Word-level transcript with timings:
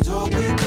TV 0.00 0.57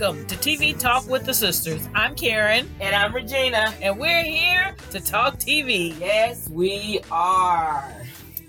Welcome 0.00 0.26
to 0.28 0.36
TV 0.36 0.78
Talk 0.78 1.06
with 1.10 1.26
the 1.26 1.32
Sistas. 1.32 1.86
I'm 1.94 2.14
Karen, 2.14 2.66
And 2.80 2.96
I'm 2.96 3.14
Regina. 3.14 3.74
and 3.82 3.98
we're 3.98 4.22
here 4.22 4.74
to 4.92 5.00
talk 5.00 5.34
TV. 5.34 5.98
Yes, 6.00 6.48
we 6.48 7.00
are. 7.10 7.94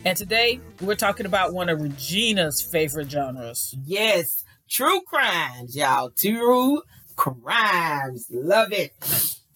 And 0.06 0.18
today 0.18 0.62
we're 0.80 0.96
talking 0.96 1.26
about 1.26 1.52
one 1.54 1.68
of 1.68 1.82
Regina's 1.82 2.62
favorite 2.62 3.12
genres. 3.12 3.76
Yes, 3.84 4.46
true 4.70 5.02
crimes, 5.02 5.76
y'all. 5.76 6.12
True 6.12 6.84
crimes. 7.18 8.28
Love 8.32 8.72
it. 8.72 8.94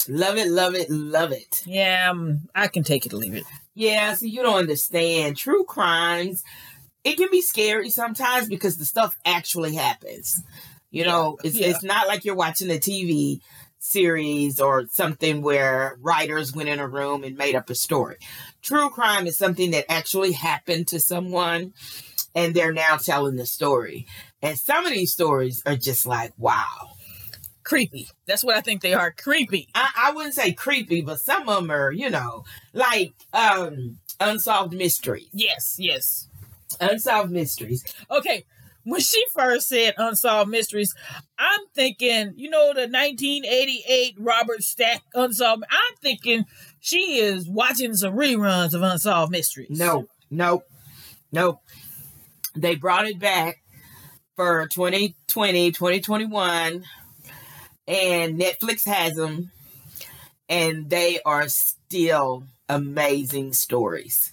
Love 0.10 0.36
it, 0.36 0.50
love 0.50 0.76
it, 0.76 0.90
love 0.90 1.32
it. 1.32 1.64
Yeah, 1.66 2.10
um, 2.12 2.42
I 2.54 2.68
can 2.68 2.84
take 2.84 3.06
it 3.06 3.14
or 3.14 3.18
leave 3.18 3.36
it. 3.36 3.46
Yeah, 3.74 4.16
so 4.16 4.26
you 4.26 4.44
don't 4.44 4.60
understand. 4.60 5.38
True 5.38 5.64
crimes, 5.64 6.44
it 7.06 7.16
can 7.16 7.30
be 7.32 7.42
scary 7.42 7.90
sometimes 7.90 8.50
because 8.50 8.78
the 8.78 8.86
stuff 8.86 9.16
actually 9.24 9.76
happens. 9.76 10.44
You 10.96 11.04
know, 11.04 11.38
it's 11.44 11.58
Yeah. 11.58 11.68
it's 11.68 11.84
not 11.84 12.08
like 12.08 12.24
you're 12.24 12.36
watching 12.36 12.72
a 12.72 12.80
TV 12.80 13.42
series 13.80 14.62
or 14.62 14.86
something 14.90 15.42
where 15.42 15.98
writers 16.00 16.56
went 16.56 16.70
in 16.70 16.80
a 16.80 16.88
room 16.88 17.26
and 17.26 17.36
made 17.38 17.54
up 17.54 17.70
a 17.70 17.76
story. 17.76 18.16
True 18.62 18.90
crime 18.90 19.28
is 19.28 19.38
something 19.38 19.72
that 19.72 19.92
actually 19.92 20.32
happened 20.32 20.88
to 20.88 21.02
someone 21.02 21.74
and 22.34 22.54
they're 22.54 22.72
now 22.72 22.96
telling 22.96 23.36
the 23.36 23.46
story. 23.46 24.08
And 24.42 24.58
some 24.58 24.86
of 24.86 24.94
these 24.94 25.12
stories 25.12 25.62
are 25.66 25.76
just 25.76 26.06
like, 26.06 26.32
wow. 26.38 26.92
Creepy. 27.66 28.08
That's 28.26 28.44
what 28.46 28.56
I 28.56 28.62
think 28.62 28.82
they 28.82 28.94
are. 28.94 29.12
Creepy. 29.12 29.68
I, 29.76 29.90
I 29.98 30.12
wouldn't 30.14 30.34
say 30.36 30.54
creepy, 30.54 31.02
but 31.02 31.20
some 31.20 31.50
of 31.50 31.56
them 31.62 31.72
are, 31.72 31.92
you 31.92 32.10
know, 32.10 32.46
like 32.72 33.14
um 33.34 33.98
unsolved 34.22 34.74
mysteries. 34.74 35.28
Yes, 35.34 35.76
yes. 35.78 36.30
Unsolved 36.80 37.32
mysteries. 37.32 37.84
Okay, 38.10 38.46
when 38.86 39.02
she 39.02 39.24
first 39.34 39.68
said 39.68 39.96
Unsolved 39.98 40.50
Mysteries, 40.50 40.96
I'm 41.38 41.62
thinking, 41.74 42.34
you 42.38 42.50
know, 42.50 42.68
the 42.68 42.88
1988 42.88 44.16
Robert 44.20 44.64
Stack 44.64 45.02
Unsolved. 45.14 45.64
I'm 45.70 45.98
thinking 46.02 46.46
she 46.80 47.20
is 47.20 47.50
watching 47.50 47.96
some 47.96 48.14
reruns 48.14 48.74
of 48.74 48.84
Unsolved 48.84 49.32
Mysteries. 49.32 49.72
No, 49.72 50.08
no, 50.30 50.64
no. 51.32 51.60
They 52.56 52.76
brought 52.76 53.08
it 53.08 53.20
back 53.20 53.62
for 54.36 54.68
2020, 54.68 55.72
2021, 55.72 56.84
and 57.88 58.40
Netflix 58.40 58.88
has 58.88 59.14
them, 59.16 59.52
and 60.48 60.90
they 60.90 61.20
are 61.26 61.50
still 61.50 62.44
amazing 62.70 63.54
stories. 63.54 64.32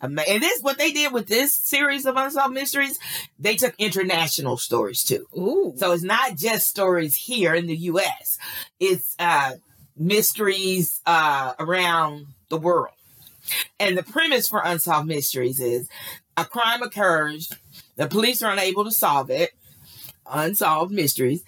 Ama- 0.00 0.22
And 0.28 0.42
this 0.42 0.60
what 0.62 0.78
they 0.78 0.92
did 0.92 1.12
with 1.12 1.26
this 1.26 1.54
series 1.54 2.06
of 2.06 2.16
unsolved 2.16 2.54
mysteries. 2.54 2.98
They 3.38 3.56
took 3.56 3.74
international 3.78 4.56
stories 4.56 5.02
too. 5.04 5.26
Ooh. 5.36 5.74
So 5.76 5.92
it's 5.92 6.02
not 6.02 6.36
just 6.36 6.68
stories 6.68 7.16
here 7.16 7.54
in 7.54 7.66
the 7.66 7.76
US. 7.76 8.38
It's 8.80 9.14
uh 9.18 9.52
mysteries 9.96 11.00
uh 11.06 11.54
around 11.58 12.26
the 12.48 12.58
world. 12.58 12.94
And 13.80 13.96
the 13.96 14.02
premise 14.02 14.48
for 14.48 14.60
Unsolved 14.64 15.08
Mysteries 15.08 15.58
is 15.58 15.88
a 16.36 16.44
crime 16.44 16.82
occurs, 16.82 17.50
the 17.96 18.06
police 18.06 18.42
are 18.42 18.52
unable 18.52 18.84
to 18.84 18.90
solve 18.90 19.30
it, 19.30 19.52
unsolved 20.30 20.92
mysteries. 20.92 21.42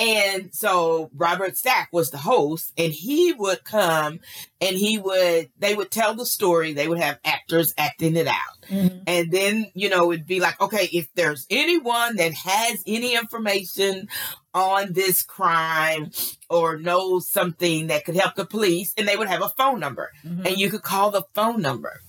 And 0.00 0.48
so 0.54 1.10
Robert 1.14 1.58
Stack 1.58 1.90
was 1.92 2.10
the 2.10 2.16
host, 2.16 2.72
and 2.78 2.90
he 2.90 3.34
would 3.34 3.64
come 3.64 4.20
and 4.58 4.76
he 4.76 4.96
would, 4.96 5.50
they 5.58 5.74
would 5.74 5.90
tell 5.90 6.14
the 6.14 6.24
story, 6.24 6.72
they 6.72 6.88
would 6.88 6.98
have 6.98 7.18
actors 7.22 7.74
acting 7.76 8.16
it 8.16 8.26
out. 8.26 8.62
Mhm. 8.70 9.02
And 9.06 9.30
then, 9.30 9.70
you 9.74 9.90
know, 9.90 10.10
it'd 10.10 10.26
be 10.26 10.40
like, 10.40 10.58
okay, 10.58 10.88
if 10.90 11.06
there's 11.14 11.46
anyone 11.50 12.16
that 12.16 12.32
has 12.32 12.82
any 12.86 13.14
information 13.14 14.08
on 14.54 14.94
this 14.94 15.22
crime 15.22 16.10
or 16.48 16.78
knows 16.78 17.28
something 17.30 17.88
that 17.88 18.06
could 18.06 18.16
help 18.16 18.36
the 18.36 18.46
police, 18.46 18.94
and 18.96 19.06
they 19.06 19.16
would 19.18 19.28
have 19.28 19.42
a 19.42 19.50
phone 19.50 19.80
number, 19.80 20.10
Mhm. 20.26 20.46
and 20.46 20.58
you 20.58 20.70
could 20.70 20.82
call 20.82 21.10
the 21.10 21.24
phone 21.34 21.60
number. 21.60 22.00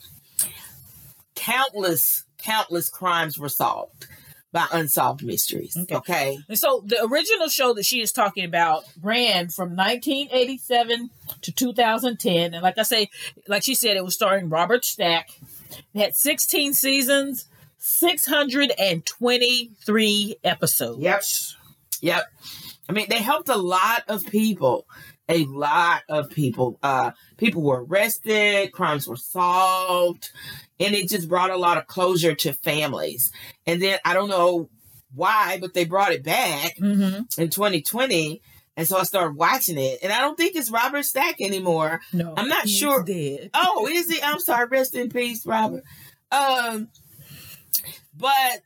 Countless, 1.35 2.23
countless 2.37 2.87
crimes 2.87 3.37
were 3.37 3.49
solved 3.49 4.07
by 4.51 4.67
unsolved 4.71 5.23
mysteries. 5.23 5.77
Okay. 5.77 5.95
Okay. 5.95 6.39
And 6.49 6.59
so 6.59 6.83
the 6.85 7.01
original 7.03 7.47
show 7.47 7.73
that 7.73 7.85
she 7.85 8.01
is 8.01 8.11
talking 8.11 8.43
about 8.43 8.83
ran 9.01 9.47
from 9.49 9.75
1987 9.75 11.09
to 11.41 11.51
2010. 11.51 12.53
And 12.53 12.61
like 12.61 12.77
I 12.77 12.83
say, 12.83 13.09
like 13.47 13.63
she 13.63 13.73
said, 13.75 13.97
it 13.97 14.03
was 14.03 14.13
starring 14.13 14.49
Robert 14.49 14.83
Stack. 14.83 15.29
It 15.93 15.99
had 15.99 16.15
16 16.15 16.73
seasons, 16.73 17.45
623 17.77 20.35
episodes. 20.43 20.99
Yep. 20.99 21.23
Yep. 22.01 22.25
I 22.89 22.93
mean, 22.93 23.05
they 23.09 23.19
helped 23.19 23.47
a 23.47 23.57
lot 23.57 24.03
of 24.09 24.25
people. 24.25 24.85
A 25.31 25.45
lot 25.45 26.01
of 26.09 26.29
people. 26.29 26.77
Uh, 26.83 27.11
people 27.37 27.61
were 27.61 27.85
arrested, 27.85 28.71
crimes 28.73 29.07
were 29.07 29.15
solved, 29.15 30.29
and 30.79 30.93
it 30.93 31.07
just 31.09 31.29
brought 31.29 31.49
a 31.49 31.57
lot 31.57 31.77
of 31.77 31.87
closure 31.87 32.35
to 32.35 32.53
families. 32.53 33.31
And 33.65 33.81
then 33.81 33.97
I 34.03 34.13
don't 34.13 34.29
know 34.29 34.69
why, 35.15 35.57
but 35.61 35.73
they 35.73 35.85
brought 35.85 36.11
it 36.11 36.23
back 36.23 36.75
Mm-hmm. 36.77 37.41
in 37.41 37.49
2020. 37.49 38.41
And 38.77 38.87
so 38.87 38.97
I 38.97 39.03
started 39.03 39.35
watching 39.35 39.77
it. 39.77 39.99
And 40.01 40.11
I 40.13 40.19
don't 40.19 40.35
think 40.37 40.55
it's 40.55 40.71
Robert 40.71 41.03
Stack 41.03 41.41
anymore. 41.41 41.99
No, 42.13 42.33
I'm 42.37 42.47
not 42.47 42.67
sure. 42.69 43.03
Dead. 43.03 43.49
Oh, 43.53 43.87
is 43.91 44.09
he? 44.09 44.21
I'm 44.21 44.39
sorry. 44.39 44.67
Rest 44.67 44.95
in 44.95 45.09
peace, 45.09 45.45
Robert. 45.45 45.83
Um, 46.31 46.87
but 48.17 48.61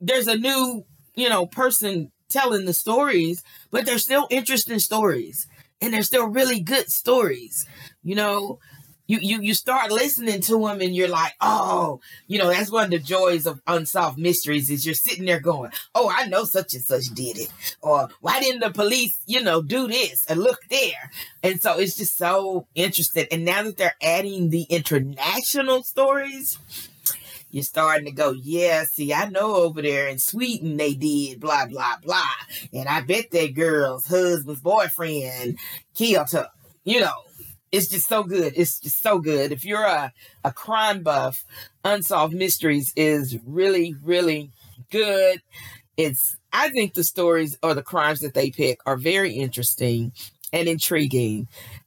there's 0.00 0.26
a 0.26 0.36
new, 0.36 0.84
you 1.14 1.28
know, 1.28 1.46
person 1.46 2.10
telling 2.28 2.64
the 2.64 2.72
stories, 2.72 3.42
but 3.70 3.84
they're 3.86 3.98
still 3.98 4.26
interesting 4.30 4.78
stories, 4.78 5.46
and 5.80 5.92
they're 5.92 6.02
still 6.02 6.26
really 6.26 6.60
good 6.60 6.90
stories. 6.90 7.66
You 8.02 8.14
know, 8.14 8.58
you 9.06 9.18
you 9.18 9.40
you 9.42 9.54
start 9.54 9.90
listening 9.90 10.40
to 10.42 10.52
them, 10.66 10.80
and 10.80 10.94
you're 10.94 11.08
like, 11.08 11.34
oh, 11.40 12.00
you 12.26 12.38
know, 12.38 12.48
that's 12.48 12.70
one 12.70 12.84
of 12.84 12.90
the 12.90 12.98
joys 12.98 13.46
of 13.46 13.60
unsolved 13.66 14.18
mysteries 14.18 14.70
is 14.70 14.86
you're 14.86 14.94
sitting 14.94 15.26
there 15.26 15.40
going, 15.40 15.70
oh, 15.94 16.10
I 16.14 16.26
know 16.26 16.44
such 16.44 16.74
and 16.74 16.82
such 16.82 17.04
did 17.14 17.38
it, 17.38 17.52
or 17.82 18.08
why 18.20 18.40
didn't 18.40 18.60
the 18.60 18.70
police, 18.70 19.18
you 19.26 19.42
know, 19.42 19.60
do 19.60 19.88
this 19.88 20.24
and 20.26 20.40
look 20.40 20.60
there, 20.70 21.10
and 21.42 21.60
so 21.60 21.78
it's 21.78 21.96
just 21.96 22.16
so 22.16 22.66
interesting. 22.74 23.26
And 23.30 23.44
now 23.44 23.62
that 23.64 23.76
they're 23.76 23.96
adding 24.02 24.50
the 24.50 24.62
international 24.62 25.82
stories, 25.82 26.58
you're 27.54 27.62
starting 27.62 28.06
to 28.06 28.10
go, 28.10 28.32
yeah, 28.32 28.82
see, 28.82 29.14
I 29.14 29.28
know 29.28 29.54
over 29.54 29.80
there 29.80 30.08
in 30.08 30.18
Sweden 30.18 30.76
they 30.76 30.92
did 30.94 31.38
blah, 31.38 31.66
blah, 31.66 31.98
blah. 32.02 32.24
And 32.72 32.88
I 32.88 33.00
bet 33.00 33.30
that 33.30 33.54
girl's 33.54 34.08
husband's 34.08 34.60
boyfriend 34.60 35.60
killed 35.94 36.32
her. 36.32 36.48
You 36.82 36.98
know, 36.98 37.14
it's 37.70 37.86
just 37.86 38.08
so 38.08 38.24
good. 38.24 38.54
It's 38.56 38.80
just 38.80 39.00
so 39.00 39.20
good. 39.20 39.52
If 39.52 39.64
you're 39.64 39.84
a, 39.84 40.12
a 40.42 40.50
crime 40.52 41.04
buff, 41.04 41.44
Unsolved 41.84 42.34
Mysteries 42.34 42.92
is 42.96 43.38
really, 43.46 43.94
really 44.02 44.50
good. 44.90 45.40
It's, 45.96 46.36
I 46.52 46.70
think 46.70 46.94
the 46.94 47.04
stories 47.04 47.56
or 47.62 47.74
the 47.74 47.84
crimes 47.84 48.18
that 48.18 48.34
they 48.34 48.50
pick 48.50 48.80
are 48.84 48.96
very 48.96 49.34
interesting 49.34 50.10
and 50.52 50.66
intriguing. 50.66 51.46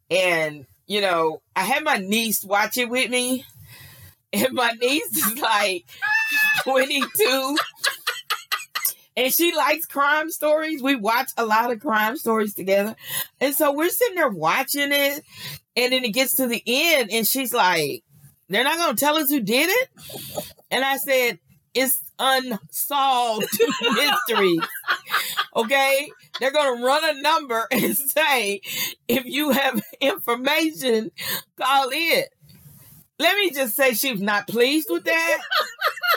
And, 0.09 0.65
you 0.86 1.01
know, 1.01 1.42
I 1.57 1.63
had 1.63 1.83
my 1.83 1.97
niece 1.97 2.45
watch 2.45 2.77
it 2.77 2.89
with 2.89 3.09
me, 3.09 3.44
and 4.33 4.53
my 4.53 4.71
niece 4.79 5.15
is 5.15 5.39
like 5.39 5.85
22. 6.63 7.57
And 9.15 9.33
she 9.33 9.56
likes 9.56 9.88
crime 9.88 10.29
stories. 10.29 10.83
We 10.83 10.95
watch 10.95 11.31
a 11.38 11.45
lot 11.45 11.71
of 11.71 11.79
crime 11.79 12.18
stories 12.18 12.53
together. 12.53 12.95
And 13.41 13.56
so 13.56 13.71
we're 13.71 13.89
sitting 13.89 14.15
there 14.15 14.29
watching 14.29 14.91
it. 14.91 15.24
And 15.75 15.91
then 15.91 16.03
it 16.03 16.13
gets 16.13 16.33
to 16.33 16.47
the 16.47 16.62
end, 16.65 17.12
and 17.12 17.25
she's 17.27 17.53
like, 17.53 18.03
They're 18.50 18.63
not 18.63 18.77
going 18.77 18.95
to 18.95 19.00
tell 19.00 19.15
us 19.15 19.29
who 19.29 19.39
did 19.39 19.69
it? 19.69 19.89
And 20.71 20.83
I 20.83 20.97
said, 20.97 21.39
It's 21.73 22.00
unsolved 22.18 23.47
mysteries. 23.81 24.62
Okay? 25.56 26.12
They're 26.39 26.51
going 26.51 26.77
to 26.77 26.83
run 26.83 27.03
a 27.03 27.21
number 27.21 27.68
and 27.71 27.95
say, 27.95 28.62
If 29.07 29.25
you 29.25 29.51
have 29.51 29.83
information, 30.01 31.12
call 31.59 31.89
in. 31.89 32.23
Let 33.19 33.36
me 33.38 33.52
just 33.52 33.75
say, 33.75 33.94
she 33.94 34.12
was 34.12 34.22
not 34.22 34.48
pleased 34.48 34.90
with 34.90 35.06
that. 35.06 35.40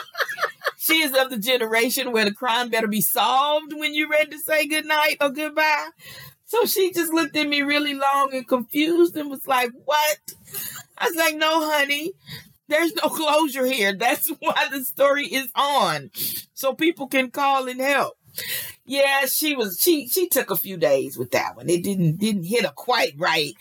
she 0.77 1.01
is 1.01 1.15
of 1.15 1.29
the 1.29 1.37
generation 1.37 2.11
where 2.11 2.25
the 2.25 2.33
crime 2.33 2.69
better 2.69 2.87
be 2.87 3.01
solved 3.01 3.73
when 3.73 3.95
you're 3.95 4.09
ready 4.09 4.31
to 4.31 4.39
say 4.39 4.67
goodnight 4.67 5.17
or 5.19 5.29
goodbye. 5.29 5.89
So 6.45 6.65
she 6.65 6.91
just 6.91 7.13
looked 7.13 7.35
at 7.37 7.47
me 7.47 7.61
really 7.61 7.93
long 7.93 8.33
and 8.33 8.47
confused 8.47 9.15
and 9.15 9.29
was 9.29 9.47
like, 9.47 9.71
What? 9.85 10.17
I 10.97 11.05
was 11.05 11.15
like, 11.15 11.35
No, 11.35 11.71
honey, 11.71 12.11
there's 12.67 12.93
no 12.95 13.09
closure 13.09 13.65
here. 13.65 13.93
That's 13.93 14.29
why 14.39 14.67
the 14.71 14.83
story 14.83 15.27
is 15.27 15.51
on. 15.55 16.11
So 16.53 16.73
people 16.73 17.07
can 17.07 17.31
call 17.31 17.67
and 17.67 17.79
help. 17.79 18.17
Yeah, 18.85 19.25
she 19.25 19.55
was 19.55 19.77
she 19.79 20.07
she 20.07 20.27
took 20.27 20.51
a 20.51 20.55
few 20.55 20.77
days 20.77 21.17
with 21.17 21.31
that 21.31 21.55
one. 21.55 21.69
It 21.69 21.83
didn't 21.83 22.17
didn't 22.17 22.43
hit 22.43 22.65
her 22.65 22.71
quite 22.75 23.13
right. 23.17 23.53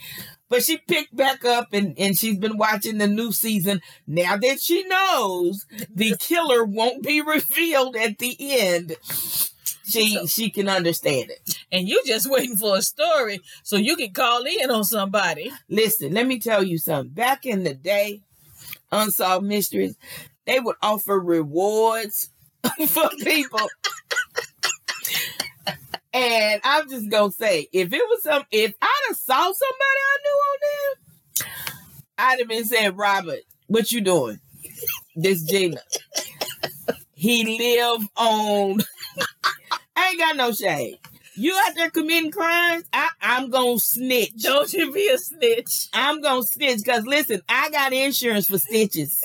But 0.51 0.65
she 0.65 0.79
picked 0.79 1.17
back 1.17 1.45
up 1.45 1.69
and, 1.73 1.99
and 1.99 2.19
she's 2.19 2.37
been 2.37 2.59
watching 2.59 2.99
the 2.99 3.07
new 3.07 3.33
season. 3.33 3.81
Now 4.07 4.37
that 4.37 4.61
she 4.61 4.83
knows 4.85 5.65
the 5.95 6.17
killer 6.21 6.65
won't 6.65 7.03
be 7.03 7.23
revealed 7.23 7.97
at 7.97 8.19
the 8.19 8.37
end, 8.41 8.97
she 9.89 10.27
she 10.27 10.51
can 10.51 10.69
understand 10.69 11.31
it. 11.31 11.57
And 11.73 11.89
you 11.89 12.03
just 12.05 12.29
waiting 12.31 12.57
for 12.57 12.77
a 12.77 12.83
story 12.83 13.41
so 13.63 13.77
you 13.77 13.97
can 13.97 14.13
call 14.13 14.43
in 14.43 14.71
on 14.71 14.85
somebody. 14.85 15.53
Listen, 15.69 16.15
let 16.15 16.27
me 16.27 16.41
tell 16.41 16.65
you 16.65 16.79
something. 16.79 17.13
Back 17.15 17.47
in 17.47 17.63
the 17.63 17.75
day, 17.75 18.23
Unsolved 18.93 19.47
Mysteries, 19.47 19.97
they 20.47 20.59
would 20.59 20.77
offer 20.83 21.19
rewards 21.21 22.31
for 22.89 23.09
people. 23.23 23.69
And 26.13 26.61
I'm 26.65 26.89
just 26.89 27.09
gonna 27.09 27.33
say, 27.33 27.69
if 27.73 27.93
it 27.93 28.03
was 28.09 28.23
some, 28.23 28.45
if 28.51 28.75
I'd 28.81 29.05
have 29.09 29.17
saw 29.17 29.35
somebody 29.35 29.57
I 29.61 30.19
knew 30.23 30.41
on 30.49 30.59
there, 30.63 31.47
I'd 32.19 32.39
have 32.41 32.49
been 32.49 32.65
saying, 32.65 32.97
Robert, 32.97 33.41
what 33.67 33.93
you 33.93 34.01
doing? 34.01 34.41
This 35.15 35.43
Gina. 35.45 35.81
He 37.15 37.59
live 37.59 38.09
on. 38.17 38.81
I 39.97 40.09
ain't 40.09 40.19
got 40.19 40.37
no 40.37 40.53
shade. 40.53 40.99
You 41.37 41.57
out 41.65 41.75
there 41.75 41.91
committing 41.91 42.31
crimes? 42.33 42.85
I, 42.93 43.09
I'm 43.21 43.51
gonna 43.51 43.79
snitch. 43.79 44.43
Don't 44.43 44.73
you 44.73 44.93
be 44.93 45.09
a 45.09 45.19
snitch. 45.19 45.89
I'm 45.93 46.21
gonna 46.21 46.43
snitch 46.43 46.79
because 46.79 47.07
listen, 47.07 47.41
I 47.49 47.71
got 47.71 47.93
insurance 47.93 48.49
for 48.49 48.59
stitches. 48.59 49.23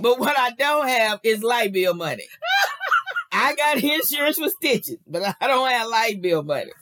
but 0.00 0.18
what 0.18 0.38
I 0.38 0.50
don't 0.52 0.88
have 0.88 1.20
is 1.22 1.42
light 1.42 1.72
bill 1.72 1.94
money. 1.94 2.28
I 3.32 3.54
got 3.54 3.82
insurance 3.82 4.38
for 4.38 4.48
stitches, 4.48 4.96
but 5.06 5.36
I 5.40 5.46
don't 5.46 5.70
have 5.70 5.88
light 5.88 6.20
bill 6.20 6.42
money. 6.42 6.72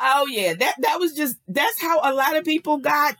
Oh 0.00 0.26
yeah, 0.26 0.54
that 0.54 0.74
that 0.80 1.00
was 1.00 1.14
just 1.14 1.36
that's 1.48 1.80
how 1.80 2.00
a 2.02 2.12
lot 2.12 2.36
of 2.36 2.44
people 2.44 2.78
got 2.78 3.16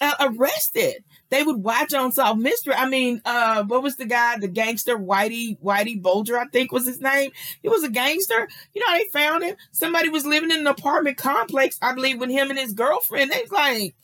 uh, 0.00 0.14
arrested. 0.20 1.04
They 1.30 1.42
would 1.42 1.64
watch 1.64 1.94
on 1.94 2.06
Unsolved 2.06 2.42
Mystery. 2.42 2.74
I 2.74 2.86
mean, 2.86 3.22
uh, 3.24 3.64
what 3.64 3.82
was 3.82 3.96
the 3.96 4.04
guy, 4.04 4.36
the 4.38 4.48
gangster, 4.48 4.98
Whitey, 4.98 5.58
Whitey 5.60 6.00
Bulger, 6.00 6.38
I 6.38 6.46
think 6.48 6.72
was 6.72 6.86
his 6.86 7.00
name. 7.00 7.30
He 7.62 7.70
was 7.70 7.82
a 7.84 7.88
gangster. 7.88 8.48
You 8.74 8.82
know, 8.82 8.98
they 8.98 9.04
found 9.18 9.42
him. 9.42 9.56
Somebody 9.70 10.10
was 10.10 10.26
living 10.26 10.50
in 10.50 10.60
an 10.60 10.66
apartment 10.66 11.16
complex, 11.16 11.78
I 11.80 11.94
believe, 11.94 12.20
with 12.20 12.28
him 12.28 12.50
and 12.50 12.58
his 12.58 12.74
girlfriend. 12.74 13.30
They 13.30 13.40
was 13.40 13.50
like, 13.50 13.94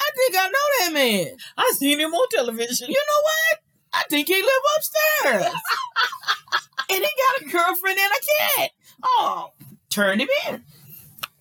I 0.00 0.10
think 0.16 0.34
I 0.34 0.46
know 0.46 0.86
that 0.86 0.92
man. 0.94 1.36
I 1.58 1.72
seen 1.76 2.00
him 2.00 2.14
on 2.14 2.28
television. 2.30 2.88
You 2.88 2.94
know 2.94 3.22
what? 3.22 3.60
I 3.92 4.04
think 4.08 4.28
he 4.28 4.34
live 4.34 4.52
upstairs. 4.78 5.52
and 6.90 7.02
he 7.02 7.02
got 7.02 7.42
a 7.42 7.50
girlfriend 7.50 7.98
and 7.98 8.12
a 8.12 8.60
kid. 8.60 8.70
Oh, 9.02 9.52
turn 9.90 10.20
him 10.20 10.28
in. 10.48 10.62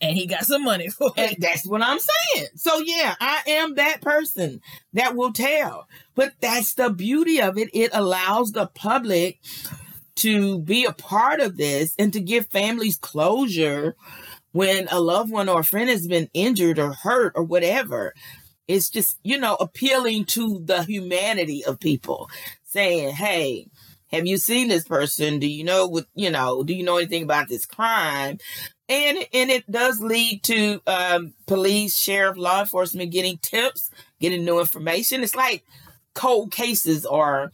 And 0.01 0.15
he 0.15 0.25
got 0.27 0.45
some 0.45 0.63
money 0.63 0.89
for 0.89 1.11
And 1.17 1.31
it. 1.31 1.39
that's 1.39 1.65
what 1.65 1.81
I'm 1.81 1.99
saying. 1.99 2.47
So 2.55 2.79
yeah, 2.79 3.15
I 3.19 3.41
am 3.47 3.75
that 3.75 4.01
person 4.01 4.61
that 4.93 5.15
will 5.15 5.31
tell. 5.31 5.87
But 6.15 6.33
that's 6.41 6.73
the 6.73 6.89
beauty 6.89 7.41
of 7.41 7.57
it. 7.57 7.69
It 7.73 7.91
allows 7.93 8.51
the 8.51 8.67
public 8.67 9.39
to 10.15 10.59
be 10.59 10.85
a 10.85 10.91
part 10.93 11.39
of 11.39 11.57
this 11.57 11.95
and 11.97 12.11
to 12.13 12.19
give 12.19 12.47
families 12.47 12.97
closure 12.97 13.95
when 14.51 14.87
a 14.89 14.99
loved 14.99 15.31
one 15.31 15.49
or 15.49 15.61
a 15.61 15.65
friend 15.65 15.89
has 15.89 16.07
been 16.07 16.29
injured 16.33 16.79
or 16.79 16.93
hurt 16.93 17.33
or 17.35 17.43
whatever. 17.43 18.13
It's 18.67 18.89
just, 18.89 19.17
you 19.23 19.37
know, 19.37 19.55
appealing 19.55 20.25
to 20.25 20.61
the 20.63 20.83
humanity 20.83 21.63
of 21.65 21.79
people, 21.79 22.29
saying, 22.63 23.13
hey, 23.13 23.67
have 24.15 24.25
you 24.25 24.37
seen 24.37 24.67
this 24.67 24.85
person? 24.85 25.39
Do 25.39 25.47
you 25.47 25.63
know 25.63 25.87
what, 25.87 26.05
you 26.15 26.29
know, 26.29 26.63
do 26.63 26.73
you 26.73 26.83
know 26.83 26.97
anything 26.97 27.23
about 27.23 27.49
this 27.49 27.65
crime? 27.65 28.39
And 28.87 29.17
and 29.33 29.49
it 29.49 29.69
does 29.69 29.99
lead 29.99 30.43
to 30.43 30.81
um, 30.87 31.33
police, 31.47 31.97
sheriff, 31.97 32.37
law 32.37 32.61
enforcement 32.61 33.11
getting 33.11 33.37
tips, 33.39 33.89
getting 34.19 34.45
new 34.45 34.59
information. 34.59 35.23
It's 35.23 35.35
like 35.35 35.63
cold 36.13 36.51
cases 36.51 37.05
are 37.05 37.51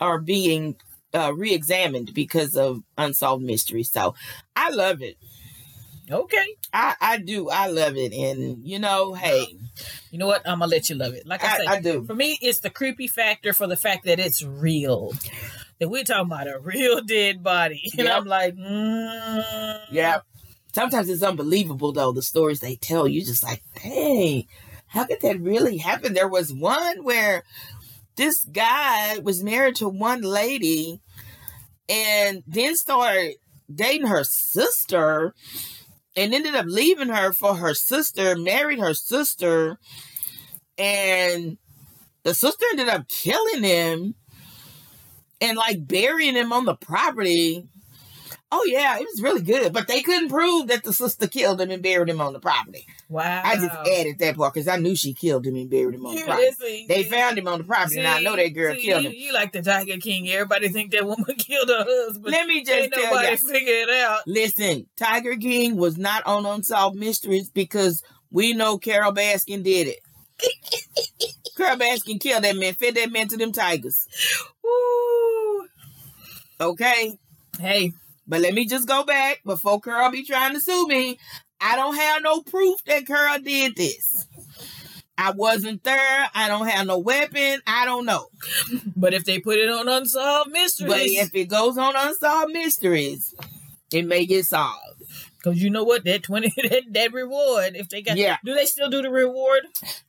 are 0.00 0.18
being 0.18 0.76
uh, 1.12 1.32
re-examined 1.34 2.14
because 2.14 2.56
of 2.56 2.82
unsolved 2.96 3.44
mysteries. 3.44 3.90
So 3.90 4.14
I 4.56 4.70
love 4.70 5.02
it. 5.02 5.16
Okay. 6.10 6.46
I 6.72 6.96
I 7.00 7.18
do. 7.18 7.50
I 7.50 7.68
love 7.68 7.96
it. 7.96 8.12
And 8.12 8.66
you 8.66 8.78
know, 8.78 9.14
hey, 9.14 9.46
You 10.10 10.18
know 10.18 10.26
what? 10.26 10.42
I'm 10.46 10.58
gonna 10.58 10.70
let 10.70 10.90
you 10.90 10.96
love 10.96 11.14
it. 11.14 11.26
Like 11.26 11.44
I, 11.44 11.48
I, 11.48 11.56
said, 11.56 11.66
I 11.66 11.80
do. 11.80 12.04
for 12.04 12.14
me, 12.14 12.38
it's 12.42 12.60
the 12.60 12.70
creepy 12.70 13.06
factor 13.06 13.52
for 13.52 13.66
the 13.66 13.76
fact 13.76 14.04
that 14.06 14.18
it's 14.18 14.42
real. 14.42 15.12
That 15.80 15.88
we're 15.88 16.04
talking 16.04 16.26
about 16.26 16.46
a 16.46 16.60
real 16.60 17.00
dead 17.06 17.42
body, 17.42 17.82
and 17.98 18.06
Yep. 18.06 18.16
I'm 18.18 18.26
like, 18.26 18.54
mm, 18.56 19.80
Yeah. 19.90 20.20
Sometimes 20.72 21.08
it's 21.08 21.22
unbelievable 21.22 21.92
though 21.92 22.12
the 22.12 22.22
stories 22.22 22.60
they 22.60 22.76
tell. 22.76 23.08
You 23.08 23.24
just 23.24 23.42
like, 23.42 23.64
dang, 23.82 24.46
how 24.86 25.04
could 25.04 25.20
that 25.22 25.40
really 25.40 25.78
happen? 25.78 26.14
There 26.14 26.28
was 26.28 26.52
one 26.52 27.02
where 27.02 27.42
this 28.14 28.44
guy 28.44 29.18
was 29.18 29.42
married 29.42 29.74
to 29.76 29.88
one 29.88 30.20
lady 30.22 31.00
and 31.88 32.44
then 32.46 32.76
started 32.76 33.34
dating 33.74 34.06
her 34.06 34.22
sister 34.22 35.34
and 36.14 36.32
ended 36.34 36.54
up 36.54 36.66
leaving 36.68 37.08
her 37.08 37.32
for 37.32 37.56
her 37.56 37.74
sister, 37.74 38.36
married 38.36 38.78
her 38.78 38.94
sister, 38.94 39.78
and 40.78 41.58
the 42.22 42.34
sister 42.34 42.64
ended 42.70 42.88
up 42.88 43.08
killing 43.08 43.62
him 43.64 44.14
and 45.40 45.56
like 45.56 45.86
burying 45.86 46.34
him 46.36 46.52
on 46.52 46.64
the 46.64 46.74
property. 46.74 47.64
Oh 48.52 48.64
yeah, 48.66 48.96
it 48.98 49.02
was 49.08 49.22
really 49.22 49.42
good, 49.42 49.72
but 49.72 49.86
they 49.86 50.02
couldn't 50.02 50.28
prove 50.28 50.66
that 50.68 50.82
the 50.82 50.92
sister 50.92 51.28
killed 51.28 51.60
him 51.60 51.70
and 51.70 51.80
buried 51.84 52.08
him 52.08 52.20
on 52.20 52.32
the 52.32 52.40
property. 52.40 52.84
wow. 53.08 53.42
I 53.44 53.54
just 53.54 53.72
added 53.72 54.18
that 54.18 54.36
part 54.36 54.54
because 54.54 54.66
I 54.66 54.74
knew 54.76 54.96
she 54.96 55.14
killed 55.14 55.46
him 55.46 55.54
and 55.54 55.70
buried 55.70 55.94
him 55.94 56.04
on 56.04 56.16
the 56.16 56.22
property. 56.22 56.84
They 56.88 57.04
you- 57.04 57.10
found 57.10 57.38
him 57.38 57.46
on 57.46 57.58
the 57.58 57.64
property, 57.64 57.98
and 58.00 58.08
I 58.08 58.20
know 58.20 58.34
that 58.34 58.48
girl 58.48 58.74
see, 58.74 58.82
killed 58.82 59.04
you, 59.04 59.10
him. 59.10 59.14
You 59.16 59.32
like 59.32 59.52
the 59.52 59.62
Tiger 59.62 59.98
King. 59.98 60.28
Everybody 60.28 60.68
think 60.68 60.90
that 60.90 61.06
woman 61.06 61.24
killed 61.38 61.68
her 61.68 61.84
husband. 61.86 62.26
Let 62.26 62.48
me 62.48 62.64
just 62.64 62.76
Ain't 62.76 62.92
tell 62.92 63.04
nobody 63.04 63.30
you. 63.30 63.36
figure 63.36 63.74
it 63.74 63.90
out. 63.90 64.20
Listen, 64.26 64.86
Tiger 64.96 65.36
King 65.36 65.76
was 65.76 65.96
not 65.96 66.26
on 66.26 66.44
Unsolved 66.44 66.96
Mysteries 66.98 67.50
because 67.50 68.02
we 68.32 68.52
know 68.52 68.78
Carole 68.78 69.12
Baskin 69.12 69.62
did 69.62 69.86
it. 69.86 70.00
Carole 71.56 71.76
Baskin 71.78 72.20
killed 72.20 72.42
that 72.42 72.56
man, 72.56 72.74
fed 72.74 72.96
that 72.96 73.12
man 73.12 73.28
to 73.28 73.36
them 73.36 73.52
tigers. 73.52 74.08
Woo. 74.64 74.70
Okay? 76.60 77.18
Hey, 77.58 77.92
But 78.26 78.40
let 78.42 78.54
me 78.54 78.66
just 78.66 78.86
go 78.86 79.04
back 79.04 79.40
before 79.44 79.80
Carole 79.80 80.10
be 80.10 80.24
trying 80.24 80.54
to 80.54 80.60
sue 80.60 80.86
me. 80.86 81.18
I 81.60 81.76
don't 81.76 81.96
have 81.96 82.22
no 82.22 82.42
proof 82.42 82.82
that 82.86 83.06
Carole 83.06 83.38
did 83.40 83.76
this. 83.76 84.26
I 85.18 85.32
wasn't 85.32 85.82
there. 85.84 86.30
I 86.34 86.48
don't 86.48 86.66
have 86.68 86.86
no 86.86 86.98
weapon. 86.98 87.60
I 87.66 87.84
don't 87.84 88.06
know. 88.06 88.28
but 88.96 89.12
if 89.12 89.24
they 89.24 89.38
put 89.40 89.58
it 89.58 89.68
on 89.68 89.88
Unsolved 89.88 90.50
Mysteries, 90.50 90.88
But 90.90 91.00
if 91.02 91.34
it 91.34 91.46
goes 91.48 91.76
on 91.76 91.94
Unsolved 91.96 92.52
Mysteries, 92.52 93.34
it 93.92 94.06
may 94.06 94.24
get 94.24 94.46
solved. 94.46 94.99
Because 95.42 95.62
you 95.62 95.70
know 95.70 95.84
what? 95.84 96.04
That 96.04 96.22
20, 96.22 96.52
that, 96.68 96.82
that 96.90 97.12
reward, 97.12 97.74
if 97.76 97.88
they 97.88 98.02
got, 98.02 98.16
Yeah. 98.16 98.36
do 98.44 98.54
they 98.54 98.66
still 98.66 98.90
do 98.90 99.00
the 99.02 99.10
reward? 99.10 99.62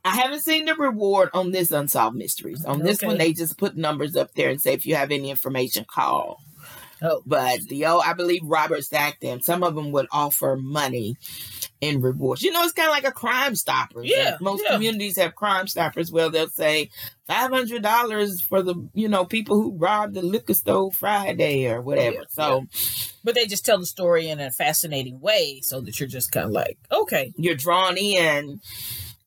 I 0.04 0.16
haven't 0.16 0.42
seen 0.42 0.66
the 0.66 0.76
reward 0.76 1.30
on 1.34 1.52
this 1.52 1.72
Unsolved 1.72 2.18
Mysteries. 2.18 2.66
On 2.66 2.80
this 2.80 2.98
Okay. 3.00 3.08
one, 3.08 3.18
they 3.18 3.34
just 3.34 3.58
put 3.58 3.78
numbers 3.78 4.16
up 4.16 4.34
there 4.36 4.50
and 4.50 4.62
say 4.62 4.74
if 4.74 4.86
you 4.86 4.96
have 4.96 5.12
any 5.12 5.30
information, 5.30 5.86
call. 5.88 6.42
Oh, 7.04 7.24
But 7.26 7.62
the 7.68 7.86
oh, 7.88 8.00
I 8.00 8.14
believe 8.14 8.42
Robert 8.44 8.84
stacked 8.84 9.22
them. 9.22 9.42
Some 9.42 9.64
of 9.64 9.74
them 9.74 9.92
would 9.92 10.08
offer 10.12 10.56
money 10.56 11.16
in 11.82 12.00
rewards. 12.00 12.44
You 12.44 12.52
know, 12.52 12.64
it's 12.64 12.74
kind 12.74 12.88
of 12.88 12.94
like 12.94 13.08
a 13.08 13.12
crime 13.12 13.56
stopper. 13.56 14.04
Yeah, 14.04 14.38
most 14.40 14.64
yeah. 14.64 14.74
communities 14.74 15.18
have 15.18 15.36
crime 15.36 15.68
stoppers. 15.68 16.12
Well, 16.12 16.30
they'll 16.30 16.48
say 16.48 16.92
five 17.28 17.50
hundred 17.50 17.82
dollars 17.82 18.40
for 18.40 18.62
the 18.62 18.76
you 18.94 19.10
know 19.10 19.26
people 19.26 19.60
who 19.60 19.76
robbed 19.76 20.14
the 20.14 20.22
liquor 20.22 20.54
store 20.54 20.92
Friday 20.92 21.68
or 21.68 21.82
whatever. 21.82 22.18
Yeah, 22.18 22.24
so 22.30 22.68
but 23.24 23.36
they 23.36 23.48
just 23.48 23.66
tell 23.66 23.80
the 23.80 23.86
story 23.86 24.30
in 24.30 24.40
a 24.40 24.52
fascinating 24.52 25.20
way 25.20 25.60
so 25.64 25.82
that 25.82 26.00
you're 26.00 26.08
just 26.08 26.32
kind 26.32 26.46
of 26.46 26.52
like, 26.52 26.78
okay, 26.92 27.34
you're 27.36 27.56
drawn 27.56 27.98
in, 27.98 28.62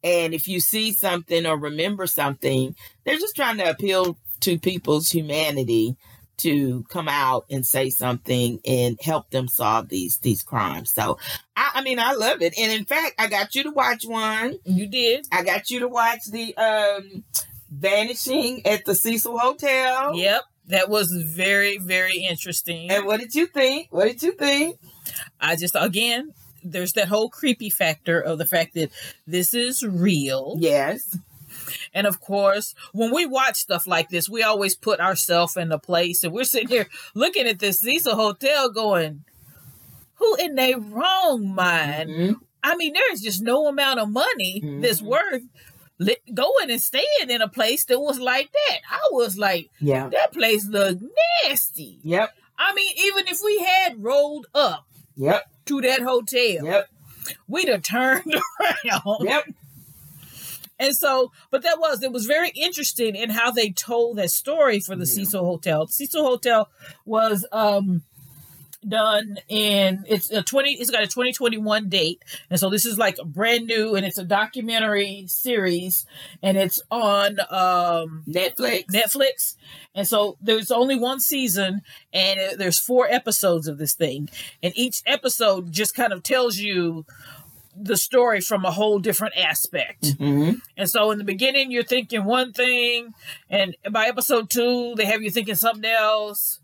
and 0.04 0.32
if 0.32 0.46
you 0.46 0.60
see 0.60 0.92
something 0.92 1.44
or 1.44 1.58
remember 1.58 2.06
something, 2.06 2.76
they're 3.04 3.18
just 3.18 3.36
trying 3.36 3.58
to 3.58 3.68
appeal 3.68 4.16
to 4.40 4.58
people's 4.58 5.10
humanity 5.10 5.96
to 6.38 6.84
come 6.88 7.08
out 7.08 7.44
and 7.50 7.64
say 7.66 7.90
something 7.90 8.60
and 8.66 8.98
help 9.02 9.30
them 9.30 9.48
solve 9.48 9.88
these 9.88 10.18
these 10.18 10.42
crimes. 10.42 10.90
So 10.90 11.18
I, 11.56 11.72
I 11.76 11.82
mean 11.82 11.98
I 11.98 12.12
love 12.12 12.42
it. 12.42 12.54
And 12.58 12.72
in 12.72 12.84
fact 12.84 13.14
I 13.18 13.28
got 13.28 13.54
you 13.54 13.62
to 13.64 13.70
watch 13.70 14.04
one. 14.04 14.58
you 14.64 14.86
did. 14.88 15.26
I 15.32 15.42
got 15.42 15.70
you 15.70 15.80
to 15.80 15.88
watch 15.88 16.20
the 16.30 16.56
um 16.56 17.24
vanishing 17.70 18.66
at 18.66 18.84
the 18.84 18.94
Cecil 18.94 19.38
Hotel. 19.38 20.14
Yep. 20.16 20.42
that 20.68 20.88
was 20.88 21.10
very, 21.12 21.78
very 21.78 22.18
interesting. 22.18 22.90
And 22.90 23.04
what 23.06 23.20
did 23.20 23.34
you 23.34 23.46
think? 23.46 23.88
What 23.90 24.04
did 24.06 24.22
you 24.22 24.32
think? 24.32 24.78
I 25.40 25.56
just 25.56 25.76
again, 25.78 26.32
there's 26.62 26.94
that 26.94 27.08
whole 27.08 27.28
creepy 27.28 27.68
factor 27.70 28.20
of 28.20 28.38
the 28.38 28.46
fact 28.46 28.74
that 28.74 28.90
this 29.26 29.52
is 29.54 29.82
real. 29.82 30.56
Yes. 30.58 31.18
And 31.92 32.06
of 32.06 32.20
course, 32.20 32.74
when 32.92 33.12
we 33.14 33.26
watch 33.26 33.56
stuff 33.56 33.86
like 33.86 34.08
this, 34.10 34.28
we 34.28 34.42
always 34.42 34.74
put 34.76 35.00
ourselves 35.00 35.56
in 35.56 35.68
the 35.68 35.78
place 35.78 36.22
and 36.24 36.32
we're 36.32 36.44
sitting 36.44 36.68
here 36.68 36.88
looking 37.14 37.46
at 37.46 37.58
this 37.58 37.78
Cecil 37.80 38.16
Hotel 38.16 38.70
going, 38.70 39.24
who 40.16 40.36
in 40.36 40.54
their 40.54 40.78
wrong 40.78 41.54
mind? 41.54 42.10
Mhm. 42.10 42.34
I 42.62 42.76
mean, 42.76 42.94
there's 42.94 43.20
just 43.20 43.42
no 43.42 43.66
amount 43.66 44.00
of 44.00 44.08
money 44.08 44.60
that's 44.80 45.00
Mhm. 45.02 45.06
worth 45.06 45.42
li- 45.98 46.16
going 46.32 46.70
and 46.70 46.82
staying 46.82 47.28
in 47.28 47.42
a 47.42 47.48
place 47.48 47.84
that 47.86 48.00
was 48.00 48.18
like 48.18 48.50
that. 48.52 48.80
I 48.90 49.00
was 49.10 49.36
like, 49.36 49.70
Yeah. 49.80 50.08
that 50.08 50.32
place 50.32 50.66
looked 50.66 51.02
nasty. 51.46 51.98
Yep. 52.02 52.34
I 52.58 52.72
mean, 52.74 52.92
even 52.96 53.28
if 53.28 53.40
we 53.44 53.58
had 53.58 54.02
rolled 54.02 54.46
up 54.54 54.86
Yep. 55.16 55.44
to 55.66 55.80
that 55.82 56.00
hotel, 56.02 56.64
Yep. 56.64 56.88
we'd 57.48 57.68
have 57.68 57.82
turned 57.82 58.34
around. 58.60 59.18
Yep. 59.20 59.44
And 60.78 60.94
so, 60.96 61.30
but 61.50 61.62
that 61.62 61.78
was, 61.78 62.02
it 62.02 62.12
was 62.12 62.26
very 62.26 62.50
interesting 62.50 63.14
in 63.14 63.30
how 63.30 63.50
they 63.50 63.70
told 63.70 64.18
that 64.18 64.30
story 64.30 64.80
for 64.80 64.96
the 64.96 65.04
Yeah. 65.06 65.14
Cecil 65.24 65.44
Hotel. 65.44 65.86
Cecil 65.86 66.24
Hotel 66.24 66.68
was 67.04 67.46
um 67.52 68.02
done 68.86 69.38
in 69.48 70.04
it's 70.06 70.30
a 70.30 70.42
20 70.42 70.72
it's 70.74 70.90
got 70.90 71.02
a 71.02 71.06
2021 71.06 71.88
date 71.88 72.22
and 72.50 72.60
so 72.60 72.68
this 72.68 72.84
is 72.84 72.98
like 72.98 73.16
a 73.18 73.24
brand 73.24 73.66
new 73.66 73.94
and 73.94 74.04
it's 74.04 74.18
a 74.18 74.24
documentary 74.24 75.24
series 75.26 76.04
and 76.42 76.58
it's 76.58 76.82
on 76.90 77.38
um 77.48 78.24
Netflix. 78.28 78.84
Netflix. 78.92 79.54
And 79.94 80.06
so 80.06 80.36
there's 80.40 80.70
only 80.70 80.96
one 80.98 81.20
season 81.20 81.80
and 82.12 82.58
there's 82.58 82.78
four 82.78 83.06
episodes 83.08 83.68
of 83.68 83.78
this 83.78 83.94
thing. 83.94 84.28
And 84.62 84.76
each 84.76 85.02
episode 85.06 85.72
just 85.72 85.94
kind 85.94 86.12
of 86.12 86.22
tells 86.22 86.58
you 86.58 87.06
the 87.76 87.96
story 87.96 88.40
from 88.40 88.64
a 88.64 88.70
whole 88.70 88.98
different 88.98 89.34
aspect. 89.36 90.02
Mhm. 90.18 90.60
And 90.76 90.88
so 90.88 91.10
in 91.10 91.18
the 91.18 91.24
beginning, 91.24 91.70
you're 91.70 91.82
thinking 91.82 92.24
one 92.24 92.52
thing, 92.52 93.12
and 93.50 93.76
by 93.90 94.06
episode 94.06 94.48
two, 94.50 94.94
they 94.96 95.04
have 95.06 95.22
you 95.22 95.30
thinking 95.30 95.54
something 95.56 95.84
else. 95.90 96.60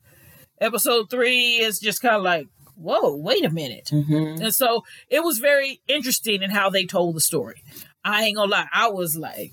Episode 0.61 1.09
three 1.11 1.57
is 1.57 1.81
just 1.81 2.03
kind 2.03 2.17
of 2.17 2.23
like, 2.23 2.47
whoa, 2.77 3.17
wait 3.17 3.45
a 3.45 3.51
minute. 3.51 3.87
Mhm. 3.93 4.41
And 4.41 4.55
so 4.55 4.85
it 5.09 5.23
was 5.25 5.39
very 5.39 5.81
interesting 5.89 6.43
in 6.43 6.51
how 6.51 6.71
they 6.71 6.85
told 6.87 7.17
the 7.17 7.21
story. 7.21 7.63
I 8.05 8.25
ain't 8.25 8.37
gonna 8.37 8.51
lie, 8.51 8.67
I 8.73 8.89
was 8.89 9.17
like, 9.17 9.53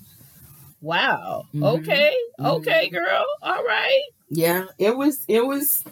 wow, 0.80 1.44
Mhm. 1.54 1.80
okay, 1.80 2.14
Mhm. 2.38 2.46
okay, 2.58 2.88
girl, 2.88 3.24
all 3.42 3.64
right. 3.64 4.02
Yeah, 4.30 4.66
it 4.78 4.96
was 4.96 5.24
it 5.28 5.46
was 5.46 5.82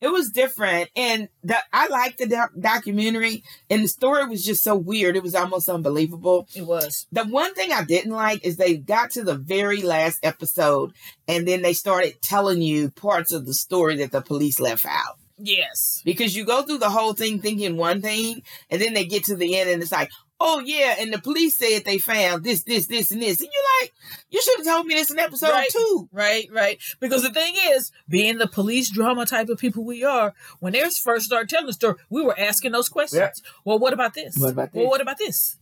it 0.00 0.08
was 0.08 0.30
different, 0.30 0.90
and 0.94 1.28
the, 1.42 1.56
I 1.72 1.88
liked 1.88 2.18
the 2.18 2.26
doc- 2.26 2.52
documentary, 2.58 3.42
and 3.70 3.82
the 3.82 3.88
story 3.88 4.26
was 4.26 4.44
just 4.44 4.62
so 4.62 4.76
weird. 4.76 5.16
It 5.16 5.22
was 5.22 5.34
almost 5.34 5.68
unbelievable. 5.68 6.48
It 6.54 6.66
was. 6.66 7.06
The 7.12 7.24
one 7.24 7.54
thing 7.54 7.72
I 7.72 7.84
didn't 7.84 8.12
like 8.12 8.44
is 8.44 8.56
they 8.56 8.76
got 8.76 9.10
to 9.12 9.24
the 9.24 9.36
very 9.36 9.82
last 9.82 10.18
episode, 10.22 10.92
and 11.26 11.48
then 11.48 11.62
they 11.62 11.72
started 11.72 12.20
telling 12.20 12.60
you 12.60 12.90
parts 12.90 13.32
of 13.32 13.46
the 13.46 13.54
story 13.54 13.96
that 13.96 14.12
the 14.12 14.20
police 14.20 14.60
left 14.60 14.84
out. 14.84 15.18
Yes. 15.38 16.02
Because 16.04 16.36
you 16.36 16.44
go 16.44 16.62
through 16.62 16.78
the 16.78 16.90
whole 16.90 17.12
thing 17.12 17.40
thinking 17.40 17.76
one 17.76 18.02
thing, 18.02 18.42
and 18.70 18.80
then 18.80 18.94
they 18.94 19.04
get 19.04 19.24
to 19.24 19.36
the 19.36 19.58
end, 19.58 19.70
and 19.70 19.82
it's 19.82 19.92
like, 19.92 20.10
oh 20.40 20.60
yeah, 20.60 20.96
and 20.98 21.12
the 21.12 21.18
police 21.20 21.56
said 21.56 21.84
they 21.84 21.98
found 21.98 22.44
this, 22.44 22.62
this, 22.64 22.86
this, 22.86 23.10
and 23.10 23.22
this, 23.22 23.40
and 23.40 23.48
you're 23.52 23.82
like, 23.82 23.92
you 24.30 24.40
should 24.42 24.58
have 24.58 24.66
told 24.66 24.86
me 24.86 24.94
this 24.94 25.10
in 25.10 25.18
episode 25.18 25.50
Right. 25.50 25.68
two. 25.70 26.08
Right, 26.12 26.48
right. 26.52 26.78
Because 27.00 27.22
the 27.22 27.32
thing 27.32 27.54
is, 27.68 27.90
being 28.08 28.38
the 28.38 28.46
police 28.46 28.90
drama 28.90 29.26
type 29.26 29.48
of 29.48 29.58
people 29.58 29.84
we 29.84 30.04
are, 30.04 30.34
when 30.60 30.72
they 30.72 30.82
first 31.02 31.26
started 31.26 31.48
telling 31.48 31.66
the 31.66 31.72
story, 31.72 31.94
we 32.10 32.22
were 32.22 32.38
asking 32.38 32.72
those 32.72 32.88
questions. 32.88 33.42
Yeah. 33.44 33.50
Well, 33.64 33.78
what 33.78 33.92
about 33.92 34.14
this? 34.14 34.36
What 34.36 34.50
about 34.52 34.72
this? 34.72 34.80
Well, 34.80 34.90
what 34.90 35.00
about 35.00 35.18
this? 35.18 35.56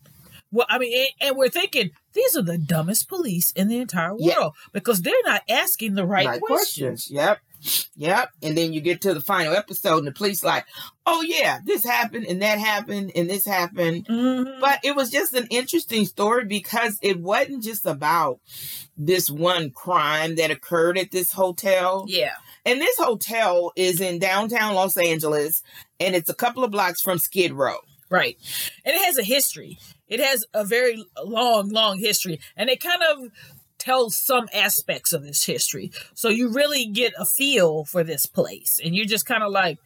Well, 0.51 0.67
I 0.71 0.79
mean, 0.79 0.97
and, 1.21 1.29
and 1.31 1.37
we're 1.37 1.49
thinking 1.49 1.91
these 2.13 2.37
are 2.37 2.43
the 2.43 2.59
dumbest 2.59 3.09
police 3.09 3.51
in 3.53 3.67
the 3.69 3.79
entire 3.79 4.11
world 4.11 4.21
Yeah. 4.23 4.49
because 4.73 5.03
they're 5.03 5.15
not 5.25 5.43
asking 5.49 5.95
the 5.95 6.07
right, 6.07 6.41
questions. 6.41 7.11
Yep. 7.11 7.39
Yep. 7.97 8.31
And 8.43 8.57
then 8.59 8.73
you 8.73 8.81
get 8.81 9.01
to 9.03 9.15
the 9.15 9.21
final 9.21 9.55
episode 9.55 9.99
and 9.99 10.07
the 10.07 10.13
police 10.13 10.43
like, 10.45 10.67
oh 11.07 11.23
yeah, 11.23 11.59
this 11.65 11.85
happened 11.85 12.27
and 12.27 12.43
that 12.43 12.59
happened 12.59 13.13
and 13.15 13.29
this 13.31 13.45
happened. 13.47 14.07
Mhm. 14.07 14.61
But 14.61 14.81
it 14.85 14.95
was 14.97 15.11
just 15.11 15.33
an 15.35 15.47
interesting 15.51 16.05
story 16.05 16.45
because 16.45 16.99
it 17.03 17.21
wasn't 17.21 17.63
just 17.63 17.87
about 17.87 18.41
this 18.97 19.31
one 19.31 19.71
crime 19.71 20.37
that 20.37 20.51
occurred 20.51 20.99
at 20.99 21.11
this 21.11 21.33
hotel. 21.33 22.05
yeah, 22.09 22.35
And 22.67 22.81
this 22.81 22.97
hotel 22.99 23.73
is 23.77 24.01
in 24.01 24.19
downtown 24.19 24.75
Los 24.75 24.97
Angeles 24.97 25.63
and 26.01 26.15
it's 26.15 26.31
a 26.31 26.35
couple 26.35 26.65
of 26.65 26.71
blocks 26.71 27.01
from 27.01 27.19
Skid 27.19 27.53
Row. 27.53 27.79
right. 28.11 28.37
And 28.85 28.95
it 28.95 29.03
has 29.03 29.19
a 29.19 29.23
history. 29.25 29.79
It 30.07 30.21
has 30.21 30.45
a 30.53 30.65
very 30.65 31.03
long, 31.25 31.71
long 31.71 31.99
history, 31.99 32.39
and 32.57 32.69
it 32.69 32.79
kind 32.81 33.03
of 33.03 33.31
tells 33.85 34.17
some 34.17 34.49
aspects 34.55 35.13
of 35.13 35.23
this 35.23 35.45
history. 35.45 35.93
So 36.15 36.29
you 36.29 36.49
really 36.49 36.87
get 36.87 37.13
a 37.19 37.25
feel 37.25 37.85
for 37.85 38.03
this 38.03 38.27
place, 38.27 38.81
and 38.83 38.95
you're 38.95 39.07
just 39.07 39.27
kind 39.27 39.43
of 39.43 39.53
like, 39.53 39.79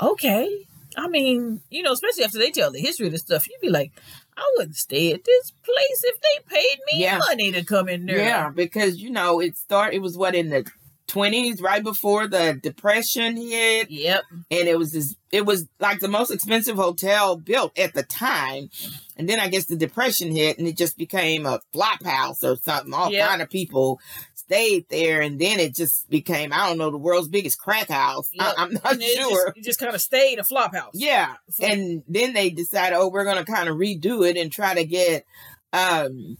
okay. 0.00 0.66
I 0.96 1.08
mean, 1.08 1.60
you 1.70 1.82
know, 1.82 1.92
especially 1.92 2.22
after 2.22 2.38
they 2.38 2.52
tell 2.52 2.70
the 2.70 2.78
history 2.78 3.06
of 3.06 3.12
this 3.12 3.22
stuff, 3.22 3.48
you'd 3.48 3.60
be 3.60 3.68
like, 3.68 3.90
I 4.36 4.42
wouldn't 4.56 4.76
stay 4.76 5.12
at 5.12 5.24
this 5.24 5.50
place 5.50 6.04
if 6.04 6.20
they 6.20 6.56
paid 6.56 6.78
me 6.92 7.02
Yeah. 7.02 7.18
money 7.18 7.50
to 7.52 7.64
come 7.64 7.88
in 7.88 8.06
there. 8.06 8.18
Yeah, 8.18 8.50
because 8.50 8.98
you 9.02 9.10
know, 9.10 9.40
it 9.40 9.56
start 9.56 9.94
it 9.94 10.02
was 10.02 10.16
what 10.16 10.34
in 10.36 10.50
the 10.50 10.64
twenties, 11.06 11.60
right 11.60 11.82
before 11.82 12.26
the 12.26 12.58
depression 12.62 13.36
hit. 13.36 13.90
Yep. 13.90 14.22
and 14.50 14.68
it 14.68 14.78
was 14.78 14.92
this 14.92 15.16
it 15.30 15.44
was 15.44 15.66
like 15.80 16.00
the 16.00 16.08
most 16.08 16.30
expensive 16.30 16.76
hotel 16.76 17.36
built 17.36 17.76
at 17.78 17.92
the 17.94 18.02
time 18.04 18.70
and 19.16 19.28
then 19.28 19.40
i 19.40 19.48
guess 19.48 19.64
the 19.66 19.74
depression 19.76 20.30
hit 20.34 20.58
and 20.58 20.66
it 20.68 20.76
just 20.76 20.96
became 20.96 21.44
a 21.44 21.60
flop 21.72 22.02
house 22.04 22.42
or 22.44 22.56
something 22.56 22.94
all 22.94 23.10
Yep. 23.10 23.28
kind 23.28 23.42
of 23.42 23.50
people 23.50 24.00
stayed 24.34 24.86
there 24.90 25.20
and 25.22 25.40
then 25.40 25.58
it 25.58 25.74
just 25.74 26.08
became 26.08 26.52
i 26.52 26.68
don't 26.68 26.78
know 26.78 26.90
the 26.90 26.96
world's 26.98 27.28
biggest 27.28 27.58
crack 27.58 27.88
house 27.88 28.30
I, 28.38 28.46
Yep. 28.46 28.54
i'm 28.58 28.72
not 28.74 28.92
And 28.92 29.02
it 29.02 29.16
sure 29.16 29.46
just, 29.48 29.58
it 29.58 29.64
just 29.64 29.80
kind 29.80 29.94
of 29.94 30.00
stayed 30.00 30.38
a 30.38 30.44
flop 30.44 30.74
house. 30.74 30.92
yeah 30.94 31.34
and 31.60 32.02
then 32.08 32.32
they 32.32 32.50
decided 32.50 32.96
oh 32.96 33.08
we're 33.08 33.24
gonna 33.24 33.44
kind 33.44 33.68
of 33.68 33.76
redo 33.76 34.28
it 34.28 34.36
and 34.36 34.50
try 34.52 34.74
to 34.74 34.84
get 34.84 35.24
um 35.72 36.36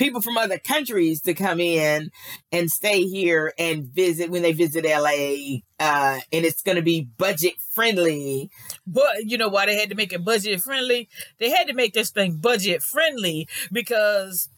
people 0.00 0.22
from 0.22 0.38
other 0.38 0.58
countries 0.58 1.20
to 1.20 1.34
come 1.34 1.60
in 1.60 2.10
and 2.50 2.70
stay 2.70 3.02
here 3.02 3.52
and 3.58 3.84
visit 3.84 4.30
when 4.30 4.40
they 4.40 4.52
visit 4.52 4.82
LA 4.86 5.58
uh 5.78 6.18
and 6.32 6.46
it's 6.46 6.62
going 6.62 6.76
to 6.76 6.82
be 6.82 7.02
budget 7.18 7.52
friendly 7.74 8.50
But 8.86 9.26
you 9.26 9.36
know 9.36 9.48
why 9.48 9.66
they 9.66 9.78
had 9.78 9.90
to 9.90 9.94
make 9.94 10.14
it 10.14 10.24
budget 10.24 10.62
friendly? 10.62 11.10
They 11.38 11.50
had 11.50 11.68
to 11.68 11.74
make 11.74 11.92
this 11.92 12.10
thing 12.10 12.38
budget 12.38 12.82
friendly 12.82 13.46
because 13.70 14.48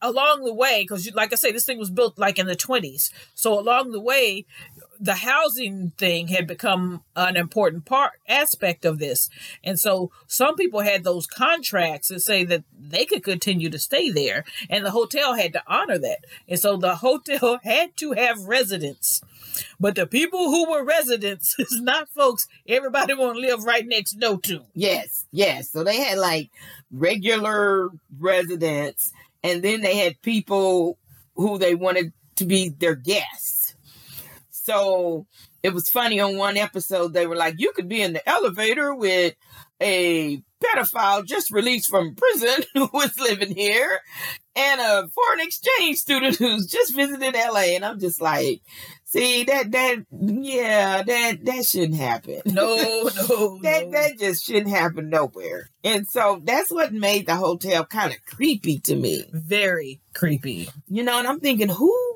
along 0.00 0.44
the 0.44 0.54
way, 0.54 0.82
because 0.82 1.12
like 1.14 1.32
I 1.32 1.36
say, 1.36 1.52
this 1.52 1.66
thing 1.66 1.78
was 1.78 1.90
built 1.90 2.18
like 2.18 2.38
in 2.38 2.46
the 2.46 2.56
20s. 2.56 3.10
So 3.34 3.58
along 3.58 3.90
the 3.90 4.00
way, 4.00 4.46
the 5.00 5.14
housing 5.14 5.92
thing 5.98 6.28
had 6.28 6.46
become 6.46 7.02
an 7.14 7.36
important 7.36 7.84
part 7.84 8.12
aspect 8.28 8.84
of 8.84 8.98
this. 8.98 9.28
And 9.62 9.78
so 9.78 10.10
some 10.26 10.56
people 10.56 10.80
had 10.80 11.04
those 11.04 11.26
contracts 11.26 12.08
that 12.08 12.20
say 12.20 12.44
that 12.44 12.64
they 12.78 13.04
could 13.04 13.22
continue 13.22 13.70
to 13.70 13.78
stay 13.78 14.10
there 14.10 14.44
and 14.68 14.84
the 14.84 14.90
hotel 14.90 15.34
had 15.34 15.52
to 15.52 15.62
honor 15.66 15.98
that. 15.98 16.24
And 16.48 16.58
so 16.58 16.76
the 16.76 16.96
hotel 17.08 17.60
had 17.62 17.96
to 17.98 18.12
have 18.12 18.40
residents. 18.44 19.22
But 19.80 19.94
the 19.94 20.06
people 20.06 20.50
who 20.50 20.70
were 20.70 20.84
residents 20.84 21.56
is 21.58 21.80
not 21.80 22.08
folks 22.10 22.46
everybody 22.68 23.14
want 23.14 23.36
to 23.36 23.40
live 23.40 23.64
right 23.64 23.86
next 23.86 24.12
door 24.12 24.38
to. 24.42 24.62
Yes, 24.74 25.26
yes. 25.30 25.70
So 25.70 25.84
they 25.84 25.96
had 25.96 26.18
like 26.18 26.50
regular 26.90 27.90
residents, 28.18 29.12
and 29.42 29.62
then 29.62 29.80
they 29.80 29.96
had 29.96 30.20
people 30.22 30.98
who 31.34 31.58
they 31.58 31.74
wanted 31.74 32.12
to 32.36 32.44
be 32.44 32.68
their 32.68 32.94
guests. 32.94 33.57
So 34.68 35.26
it 35.62 35.72
was 35.72 35.88
funny 35.88 36.20
on 36.20 36.36
one 36.36 36.58
episode, 36.58 37.14
they 37.14 37.26
were 37.26 37.36
like, 37.36 37.54
you 37.56 37.72
could 37.72 37.88
be 37.88 38.02
in 38.02 38.12
the 38.12 38.28
elevator 38.28 38.94
with 38.94 39.34
a 39.80 40.42
pedophile 40.62 41.24
just 41.24 41.50
released 41.50 41.88
from 41.88 42.14
prison 42.14 42.64
who 42.74 42.90
was 42.92 43.18
living 43.18 43.54
here 43.56 44.00
and 44.54 44.80
a 44.80 45.08
foreign 45.08 45.40
exchange 45.40 45.96
student 45.96 46.36
who's 46.36 46.66
just 46.66 46.94
visited 46.94 47.34
LA. 47.34 47.76
And 47.76 47.84
I'm 47.84 47.98
just 47.98 48.20
like, 48.20 48.60
see, 49.04 49.44
that, 49.44 49.70
that, 49.70 50.04
yeah, 50.10 51.02
that, 51.02 51.44
that 51.46 51.64
shouldn't 51.64 51.98
happen. 51.98 52.42
No, 52.44 52.76
no, 52.76 53.58
that 53.62 53.86
no. 53.86 53.90
that 53.92 54.18
just 54.18 54.44
shouldn't 54.44 54.68
happen 54.68 55.08
nowhere. 55.08 55.70
And 55.82 56.06
so 56.06 56.42
that's 56.44 56.70
what 56.70 56.92
made 56.92 57.26
the 57.26 57.36
hotel 57.36 57.86
kind 57.86 58.12
of 58.12 58.22
creepy 58.26 58.80
to 58.80 58.96
me. 58.96 59.24
very 59.32 60.02
creepy. 60.12 60.68
You 60.88 61.04
know, 61.04 61.18
and 61.18 61.26
I'm 61.26 61.40
thinking 61.40 61.70
who 61.70 62.07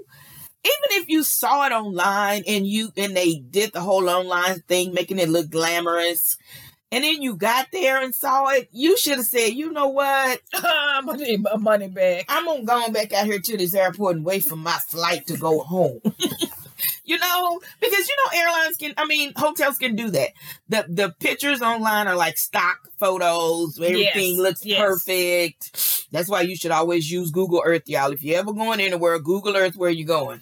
even 0.64 1.02
if 1.02 1.08
you 1.08 1.22
saw 1.22 1.66
it 1.66 1.72
online 1.72 2.42
and 2.46 2.66
you 2.66 2.90
and 2.96 3.16
they 3.16 3.36
did 3.50 3.72
the 3.72 3.80
whole 3.80 4.08
online 4.08 4.60
thing 4.60 4.92
making 4.94 5.18
it 5.18 5.28
look 5.28 5.50
glamorous 5.50 6.36
and 6.92 7.04
then 7.04 7.22
you 7.22 7.36
got 7.36 7.68
there 7.72 8.02
and 8.02 8.14
saw 8.14 8.48
it, 8.48 8.68
you 8.70 8.98
should 8.98 9.16
have 9.16 9.26
said, 9.26 9.54
"You 9.54 9.72
know 9.72 9.88
what? 9.88 10.40
I'm 10.54 11.06
gonna 11.06 11.24
need 11.24 11.42
my 11.42 11.56
money 11.56 11.88
back. 11.88 12.26
I'm 12.28 12.44
gonna 12.44 12.64
go 12.64 12.92
back 12.92 13.12
out 13.14 13.26
here 13.26 13.40
to 13.40 13.56
this 13.56 13.74
airport 13.74 14.16
and 14.16 14.24
wait 14.24 14.44
for 14.44 14.56
my 14.56 14.78
flight 14.88 15.26
to 15.28 15.36
go 15.38 15.60
home." 15.60 16.00
You 17.12 17.18
know, 17.18 17.60
because 17.80 18.08
you 18.08 18.16
know 18.16 18.38
airlines 18.40 18.76
can. 18.76 18.94
I 18.96 19.06
mean, 19.06 19.32
hotels 19.36 19.76
can 19.76 19.94
do 19.96 20.08
that. 20.10 20.30
The 20.68 20.86
the 20.88 21.14
pictures 21.20 21.60
online 21.60 22.06
are 22.08 22.16
like 22.16 22.38
stock 22.38 22.78
photos. 22.98 23.78
Everything 23.78 24.30
Yes, 24.30 24.38
looks 24.38 24.64
yes. 24.64 24.80
perfect. 24.80 26.08
That's 26.10 26.28
why 26.30 26.40
you 26.42 26.56
should 26.56 26.70
always 26.70 27.10
use 27.10 27.30
Google 27.30 27.62
Earth, 27.64 27.82
y'all. 27.86 28.12
If 28.12 28.22
you're 28.22 28.38
ever 28.38 28.52
going 28.54 28.80
anywhere, 28.80 29.18
Google 29.18 29.56
Earth 29.56 29.76
where 29.76 29.90
you're 29.90 30.06
going. 30.06 30.40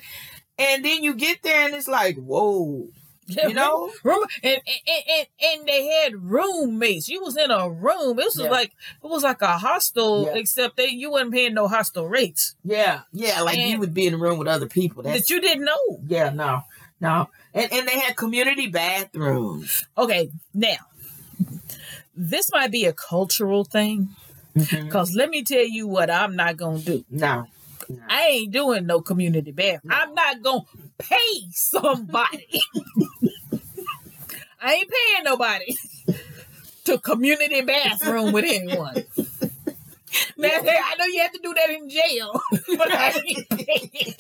And 0.59 0.85
then 0.85 1.03
you 1.03 1.15
get 1.15 1.43
there 1.43 1.67
and 1.67 1.75
it's 1.75 1.89
like, 1.89 2.17
whoa, 2.17 2.89
you 3.37 3.55
know? 3.55 3.91
Room, 4.05 4.25
and, 4.43 4.61
and, 4.67 5.05
and, 5.19 5.27
and 5.43 5.67
they 5.69 5.87
had 5.87 6.15
roommates. 6.31 7.09
You 7.09 7.23
was 7.23 7.37
in 7.37 7.51
a 7.51 7.69
room. 7.71 8.19
It 8.19 8.25
was 8.25 8.39
Yeah. 8.39 8.51
like 8.51 8.73
it 9.03 9.07
was 9.09 9.23
like 9.23 9.43
a 9.43 9.59
hostel, 9.59 10.27
Yeah. 10.27 10.35
except 10.37 10.77
that 10.77 10.93
you 10.93 11.11
wasn't 11.11 11.33
paying 11.33 11.55
no 11.55 11.69
hostel 11.69 12.09
rates 12.09 12.55
Yeah, 12.65 13.01
yeah, 13.13 13.43
like 13.43 13.59
you 13.59 13.79
would 13.79 13.95
be 13.95 14.07
in 14.07 14.15
a 14.15 14.19
room 14.19 14.39
with 14.39 14.49
other 14.49 14.67
people. 14.67 15.03
That's 15.03 15.21
that 15.27 15.31
you 15.31 15.41
didn't 15.41 15.65
know. 15.65 16.01
yeah, 16.07 16.31
no, 16.31 16.63
no, 17.01 17.29
and 17.55 17.73
and 17.73 17.87
they 17.89 17.99
had 17.99 18.17
community 18.17 18.67
bathrooms. 18.69 19.85
Okay, 19.97 20.31
now 20.55 20.77
this 22.15 22.51
might 22.53 22.71
be 22.71 22.85
a 22.87 22.93
cultural 22.93 23.65
thing 23.65 24.09
Mm-hmm. 24.57 24.87
because 24.87 25.15
let 25.15 25.31
me 25.31 25.45
tell 25.45 25.65
you 25.65 25.87
what 25.87 26.11
I'm 26.11 26.35
not 26.35 26.57
gonna 26.57 26.81
do. 26.81 27.05
No, 27.09 27.47
I 28.09 28.27
ain't 28.27 28.53
doing 28.53 28.87
no 28.87 29.01
community 29.01 29.53
bathroom. 29.53 29.93
I'm 29.93 30.15
not 30.15 30.43
gonna 30.43 30.65
pay 30.99 31.49
somebody. 31.51 32.49
I 34.61 34.75
ain't 34.75 34.91
paying 34.91 35.25
nobody 35.25 35.75
to 36.85 36.99
community 36.99 37.63
bathroom 37.63 38.33
with 38.33 38.45
anyone. 38.47 39.05
Now, 40.37 40.49
I 40.49 40.97
know 40.99 41.05
you 41.05 41.21
have 41.21 41.33
to 41.33 41.41
do 41.41 41.55
that 41.55 41.71
in 41.71 41.89
jail, 41.89 42.41
but 42.77 42.91
I 42.91 43.23
ain't 43.29 43.49
paying. 43.49 44.15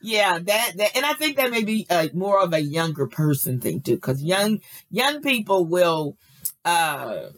yeah, 0.00 0.38
that 0.40 0.72
that, 0.76 0.96
and 0.96 1.04
I 1.06 1.12
think 1.12 1.36
that 1.36 1.50
may 1.50 1.62
be 1.62 1.86
uh, 1.88 2.08
more 2.14 2.40
of 2.42 2.52
a 2.52 2.60
younger 2.60 3.06
person 3.06 3.60
thing 3.60 3.80
too, 3.80 3.94
because 3.94 4.22
young 4.22 4.60
young 4.90 5.22
people 5.22 5.66
will 5.66 6.16
uh 6.64 7.28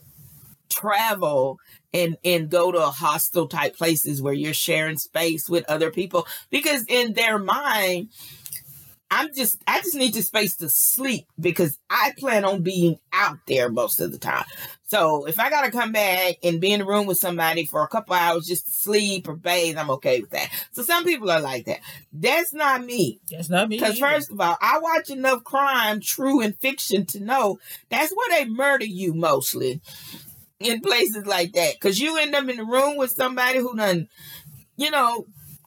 travel 0.71 1.59
and 1.95 2.19
and 2.25 2.51
go 2.51 2.73
to 2.73 2.81
hostel 2.81 3.47
type 3.47 3.77
places 3.77 4.21
where 4.21 4.35
you're 4.35 4.53
sharing 4.53 4.99
space 4.99 5.49
with 5.49 5.65
other 5.71 5.91
people 5.91 6.27
because 6.51 6.85
in 6.89 7.15
their 7.15 7.39
mind 7.39 8.09
I'm 9.11 9.33
just 9.33 9.63
I 9.69 9.79
just 9.79 9.95
need 9.95 10.15
the 10.15 10.23
space 10.23 10.57
to 10.57 10.69
sleep 10.69 11.27
because 11.39 11.79
I 11.89 12.13
plan 12.19 12.45
on 12.45 12.63
being 12.63 12.99
out 13.13 13.39
there 13.47 13.69
most 13.69 14.01
of 14.01 14.11
the 14.11 14.19
time. 14.19 14.45
So 14.87 15.27
if 15.27 15.39
I 15.39 15.51
gotta 15.51 15.71
come 15.71 15.93
back 15.93 16.37
and 16.43 16.61
be 16.61 16.73
in 16.73 16.81
the 16.81 16.87
room 16.87 17.07
with 17.07 17.19
somebody 17.19 17.65
for 17.65 17.83
a 17.85 17.89
couple 17.89 18.15
hours 18.15 18.47
just 18.47 18.67
to 18.67 18.73
sleep 18.73 19.29
or 19.29 19.37
bathe, 19.37 19.79
I'm 19.79 19.91
okay 19.91 20.21
with 20.21 20.31
that. 20.31 20.49
So 20.73 20.83
some 20.83 21.05
people 21.05 21.31
are 21.31 21.41
like 21.41 21.67
that. 21.67 21.79
That's 22.13 22.53
not 22.53 22.85
me. 22.85 23.21
That's 23.31 23.49
not 23.49 23.69
me. 23.69 23.77
Because 23.77 24.01
first 24.01 24.33
of 24.33 24.41
all, 24.41 24.57
I 24.61 24.79
watch 24.79 25.11
enough 25.11 25.45
crime, 25.45 26.01
true 26.01 26.41
and 26.41 26.57
fiction, 26.57 27.07
to 27.07 27.21
know 27.21 27.61
that's 27.91 28.13
where 28.13 28.31
they 28.31 28.51
murder 28.51 28.87
you 28.87 29.15
mostly 29.15 29.81
in 30.65 30.81
places 30.81 31.27
like 31.27 31.53
that. 31.53 31.75
Because 31.75 32.01
you 32.01 32.17
end 32.19 32.35
up 32.35 32.49
in 32.49 32.57
the 32.57 32.65
room 32.65 32.97
with 32.97 33.11
somebody 33.11 33.59
who 33.59 33.77
done, 33.77 34.09
you 34.77 34.91
know, 34.91 35.27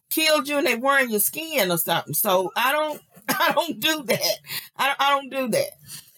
killed 0.10 0.48
you 0.48 0.58
and 0.58 0.68
they 0.68 0.76
wearing 0.76 1.10
your 1.10 1.20
skin 1.20 1.72
or 1.72 1.78
something. 1.78 2.14
So 2.14 2.52
I 2.56 2.72
don't, 2.72 3.02
I 3.30 3.52
don't 3.54 3.80
do 3.80 4.04
that. 4.04 4.36
I 4.78 4.88
don't, 4.88 5.02
I 5.02 5.10
don't 5.12 5.30
do 5.30 5.48
that. 5.50 5.68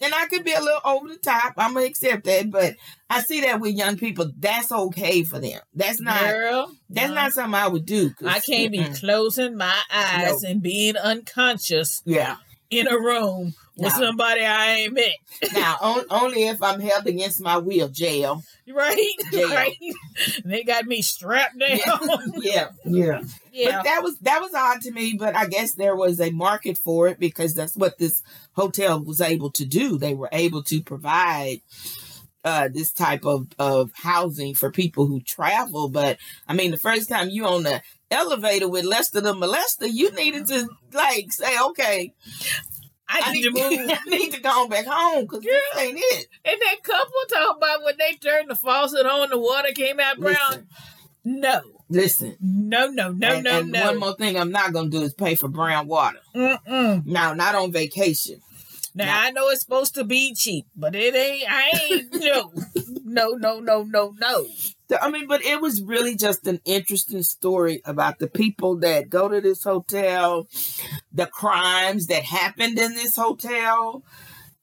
And 0.02 0.14
I 0.14 0.26
could 0.26 0.44
be 0.44 0.52
a 0.52 0.60
little 0.62 0.80
over 0.84 1.08
the 1.08 1.18
top. 1.18 1.52
I'm 1.58 1.74
gonna 1.74 1.84
accept 1.84 2.24
that, 2.24 2.50
but 2.50 2.76
I 3.10 3.20
see 3.20 3.42
that 3.42 3.60
with 3.60 3.74
young 3.74 3.98
people. 3.98 4.30
That's 4.38 4.72
okay 4.72 5.24
for 5.24 5.38
them. 5.38 5.60
That's 5.74 6.00
not. 6.00 6.22
girl, 6.22 6.72
That's 6.88 7.08
no. 7.10 7.14
not 7.16 7.32
something 7.32 7.54
I 7.54 7.68
would 7.68 7.84
do. 7.84 8.12
I 8.26 8.40
can't 8.40 8.72
be 8.72 8.78
Mm-mm. 8.78 8.98
closing 8.98 9.58
my 9.58 9.78
eyes 9.92 10.42
No. 10.42 10.48
and 10.48 10.62
being 10.62 10.96
unconscious 10.96 12.00
Yeah. 12.06 12.36
in 12.70 12.86
a 12.88 12.98
room 12.98 13.52
with 13.80 13.92
No. 13.94 14.06
somebody 14.06 14.42
I 14.42 14.74
ain't 14.74 14.92
met. 14.94 15.16
Now, 15.54 15.76
on, 15.82 16.04
only 16.10 16.46
if 16.48 16.62
I'm 16.62 16.80
held 16.80 17.06
against 17.06 17.40
my 17.40 17.56
will, 17.56 17.88
jail. 17.88 18.42
Right? 18.72 19.14
Jail. 19.32 19.48
Right? 19.48 19.74
They 20.44 20.62
got 20.62 20.86
me 20.86 21.02
strapped 21.02 21.58
down. 21.58 21.78
yeah, 22.40 22.68
yeah. 22.84 23.20
yeah. 23.52 23.78
But 23.78 23.84
that 23.84 24.02
was 24.02 24.16
that 24.20 24.40
was 24.40 24.54
odd 24.54 24.80
to 24.82 24.92
me. 24.92 25.16
But 25.18 25.34
I 25.34 25.46
guess 25.46 25.74
there 25.74 25.96
was 25.96 26.20
a 26.20 26.30
market 26.30 26.78
for 26.78 27.08
it 27.08 27.18
because 27.18 27.54
that's 27.54 27.74
what 27.74 27.98
this 27.98 28.22
hotel 28.52 29.02
was 29.02 29.20
able 29.20 29.50
to 29.52 29.64
do. 29.64 29.98
They 29.98 30.14
were 30.14 30.28
able 30.30 30.62
to 30.64 30.82
provide 30.82 31.62
uh, 32.44 32.68
this 32.72 32.92
type 32.92 33.24
of 33.24 33.48
of 33.58 33.90
housing 33.94 34.54
for 34.54 34.70
people 34.70 35.06
who 35.06 35.20
travel. 35.20 35.88
But 35.88 36.18
I 36.46 36.54
mean, 36.54 36.70
the 36.70 36.76
first 36.76 37.08
time 37.08 37.28
you 37.28 37.46
on 37.46 37.64
the 37.64 37.82
elevator 38.10 38.68
with 38.68 38.84
Lester 38.84 39.20
the 39.20 39.34
molester, 39.34 39.88
you 39.92 40.12
needed 40.12 40.46
to 40.46 40.68
like 40.92 41.32
say, 41.32 41.60
okay, 41.70 42.12
I 43.12 43.20
I 43.24 43.32
need 43.32 43.42
to 43.42 43.50
move. 43.50 43.90
I 43.90 44.08
need 44.08 44.32
to 44.32 44.40
go 44.40 44.68
back 44.68 44.86
home 44.86 45.24
because 45.24 45.42
this 45.42 45.62
ain't 45.78 45.98
it. 46.00 46.26
And 46.44 46.60
that 46.60 46.82
couple 46.82 47.12
talk 47.28 47.56
about 47.56 47.82
when 47.84 47.94
they 47.98 48.14
turned 48.14 48.50
the 48.50 48.54
faucet 48.54 49.04
on, 49.06 49.30
the 49.30 49.38
water 49.38 49.72
came 49.74 49.98
out 50.00 50.18
brown. 50.18 50.36
Listen, 50.38 50.66
No, 51.24 51.60
listen. 51.88 52.36
no, 52.40 52.86
no, 52.88 53.10
no, 53.12 53.28
and, 53.34 53.44
no, 53.44 53.58
and 53.60 53.72
no. 53.72 53.86
one 53.86 53.98
more 53.98 54.14
thing 54.16 54.38
I'm 54.38 54.52
not 54.52 54.72
gonna 54.72 54.88
do 54.90 55.02
is 55.02 55.12
pay 55.14 55.34
for 55.34 55.48
brown 55.48 55.86
water. 55.88 56.20
Mm-mm. 56.34 57.04
Now, 57.04 57.34
not 57.34 57.54
on 57.54 57.72
vacation. 57.72 58.40
Now 58.94 59.04
No. 59.06 59.12
I 59.12 59.30
know 59.30 59.48
it's 59.50 59.62
supposed 59.62 59.94
to 59.96 60.04
be 60.04 60.34
cheap, 60.34 60.66
but 60.76 60.94
it 60.96 61.14
ain't. 61.14 61.44
I 61.50 61.70
ain't. 61.90 62.14
No, 62.14 62.52
no, 63.04 63.28
no, 63.30 63.60
no, 63.60 63.82
no, 63.82 64.14
no. 64.18 64.46
I 65.00 65.10
mean, 65.10 65.26
but 65.26 65.44
it 65.44 65.60
was 65.60 65.82
really 65.82 66.16
just 66.16 66.46
an 66.46 66.60
interesting 66.64 67.22
story 67.22 67.80
about 67.84 68.18
the 68.18 68.28
people 68.28 68.76
that 68.78 69.10
go 69.10 69.28
to 69.28 69.40
this 69.40 69.64
hotel, 69.64 70.48
the 71.12 71.26
crimes 71.26 72.06
that 72.06 72.24
happened 72.24 72.78
in 72.78 72.94
this 72.94 73.16
hotel, 73.16 74.02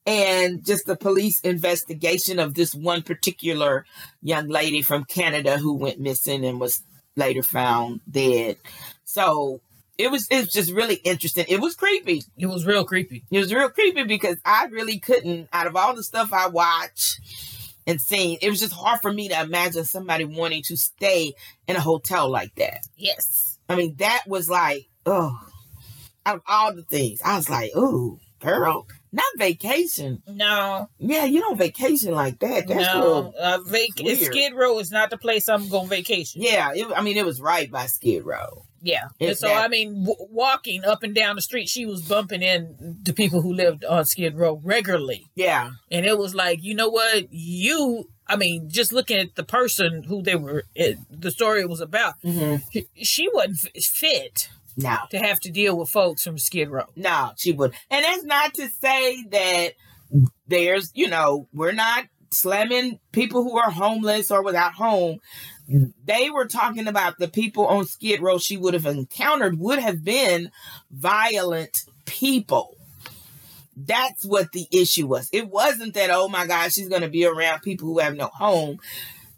and 0.06 0.64
just 0.64 0.86
the 0.86 0.96
police 0.96 1.40
investigation 1.40 2.38
of 2.38 2.54
this 2.54 2.74
one 2.74 3.02
particular 3.02 3.84
young 4.22 4.48
lady 4.48 4.82
from 4.82 5.04
Canada 5.04 5.58
who 5.58 5.74
went 5.74 6.00
missing 6.00 6.44
and 6.44 6.58
was 6.58 6.82
later 7.16 7.42
found 7.42 8.00
dead. 8.10 8.56
So 9.04 9.60
it 9.98 10.10
was 10.10 10.26
it's 10.30 10.52
just 10.52 10.72
really 10.72 10.94
interesting. 10.94 11.44
It 11.48 11.60
was 11.60 11.74
creepy. 11.74 12.22
It 12.38 12.46
was 12.46 12.64
real 12.64 12.84
creepy. 12.84 13.24
It 13.30 13.38
was 13.38 13.52
real 13.52 13.68
creepy 13.68 14.04
because 14.04 14.36
I 14.44 14.66
really 14.66 14.98
couldn't, 14.98 15.48
out 15.52 15.66
of 15.66 15.76
all 15.76 15.94
the 15.94 16.04
stuff 16.04 16.32
I 16.32 16.46
watch 16.46 17.18
and 17.88 18.00
seen, 18.00 18.38
it 18.42 18.50
was 18.50 18.60
just 18.60 18.74
hard 18.74 19.00
for 19.00 19.10
me 19.12 19.28
to 19.28 19.40
imagine 19.40 19.82
somebody 19.84 20.24
wanting 20.24 20.62
to 20.64 20.76
stay 20.76 21.32
in 21.66 21.74
a 21.74 21.80
hotel 21.80 22.30
like 22.30 22.54
that. 22.56 22.86
Yes. 22.96 23.58
I 23.68 23.76
mean, 23.76 23.96
that 23.96 24.24
was 24.26 24.48
like, 24.48 24.88
oh, 25.06 25.36
out 26.26 26.36
of 26.36 26.42
all 26.46 26.74
the 26.74 26.82
things, 26.82 27.20
I 27.24 27.36
was 27.36 27.48
like, 27.48 27.72
oh, 27.74 28.18
girl, 28.40 28.86
not 29.10 29.24
vacation. 29.38 30.22
No, 30.28 30.88
Yeah, 30.98 31.24
you 31.24 31.40
don't 31.40 31.56
vacation 31.56 32.12
like 32.12 32.38
that. 32.40 32.68
That's 32.68 32.94
no. 32.94 33.32
Uh, 33.38 33.58
vac- 33.64 33.96
Skid 33.96 34.52
Row 34.54 34.78
is 34.78 34.92
not 34.92 35.08
the 35.08 35.16
place 35.16 35.48
I'm 35.48 35.68
going 35.70 35.84
to 35.84 35.90
vacation. 35.90 36.42
yeah, 36.42 36.72
it, 36.74 36.86
I 36.94 37.00
mean, 37.02 37.16
it 37.16 37.24
was 37.24 37.40
right 37.40 37.70
by 37.70 37.86
Skid 37.86 38.24
Row. 38.24 38.64
Yeah. 38.82 39.08
It's 39.18 39.42
And 39.42 39.50
so 39.50 39.54
that- 39.54 39.64
I 39.64 39.68
mean, 39.68 40.04
w- 40.04 40.26
walking 40.30 40.84
up 40.84 41.02
and 41.02 41.14
down 41.14 41.36
the 41.36 41.42
street, 41.42 41.68
she 41.68 41.86
was 41.86 42.02
bumping 42.02 42.42
in 42.42 42.98
to 43.04 43.12
people 43.12 43.42
who 43.42 43.52
lived 43.52 43.84
on 43.84 44.04
Skid 44.04 44.36
Row 44.36 44.60
regularly, 44.62 45.30
Yeah, 45.34 45.70
and 45.90 46.06
it 46.06 46.18
was 46.18 46.34
like, 46.34 46.62
you 46.62 46.74
know 46.74 46.88
what, 46.88 47.32
you. 47.32 48.08
I 48.26 48.36
mean, 48.36 48.68
just 48.68 48.92
looking 48.92 49.18
at 49.18 49.36
the 49.36 49.42
person 49.42 50.02
who 50.02 50.22
they 50.22 50.34
were, 50.36 50.64
it, 50.74 50.98
the 51.10 51.30
story 51.30 51.64
was 51.64 51.80
about, 51.80 52.14
mm-hmm. 52.22 52.78
she 53.02 53.26
wasn't 53.32 53.58
fit 53.82 54.50
no. 54.76 54.98
to 55.10 55.18
have 55.18 55.40
to 55.40 55.50
deal 55.50 55.78
with 55.78 55.88
folks 55.88 56.24
from 56.24 56.38
Skid 56.38 56.68
Row. 56.68 56.84
No, 56.94 57.32
she 57.38 57.52
would. 57.52 57.72
And 57.90 58.04
that's 58.04 58.24
not 58.24 58.52
to 58.54 58.68
say 58.68 59.24
that 59.30 59.72
there's, 60.46 60.90
you 60.94 61.08
know, 61.08 61.48
we're 61.54 61.72
not 61.72 62.04
slamming 62.30 62.98
people 63.12 63.42
who 63.42 63.58
are 63.58 63.70
homeless 63.70 64.30
or 64.30 64.42
without 64.42 64.74
home. 64.74 65.18
They 66.04 66.30
were 66.30 66.46
talking 66.46 66.88
about 66.88 67.18
the 67.18 67.28
people 67.28 67.66
on 67.66 67.86
Skid 67.86 68.22
Row 68.22 68.38
she 68.38 68.56
would 68.56 68.74
have 68.74 68.86
encountered 68.86 69.58
would 69.58 69.78
have 69.78 70.02
been 70.02 70.50
violent 70.90 71.84
people. 72.06 72.76
That's 73.76 74.24
what 74.24 74.52
the 74.52 74.66
issue 74.72 75.06
was. 75.06 75.28
It 75.32 75.48
wasn't 75.48 75.94
that, 75.94 76.10
oh 76.10 76.28
my 76.28 76.46
God, 76.46 76.72
she's 76.72 76.88
going 76.88 77.02
to 77.02 77.08
be 77.08 77.26
around 77.26 77.60
people 77.60 77.86
who 77.86 77.98
have 77.98 78.16
no 78.16 78.26
home. 78.26 78.78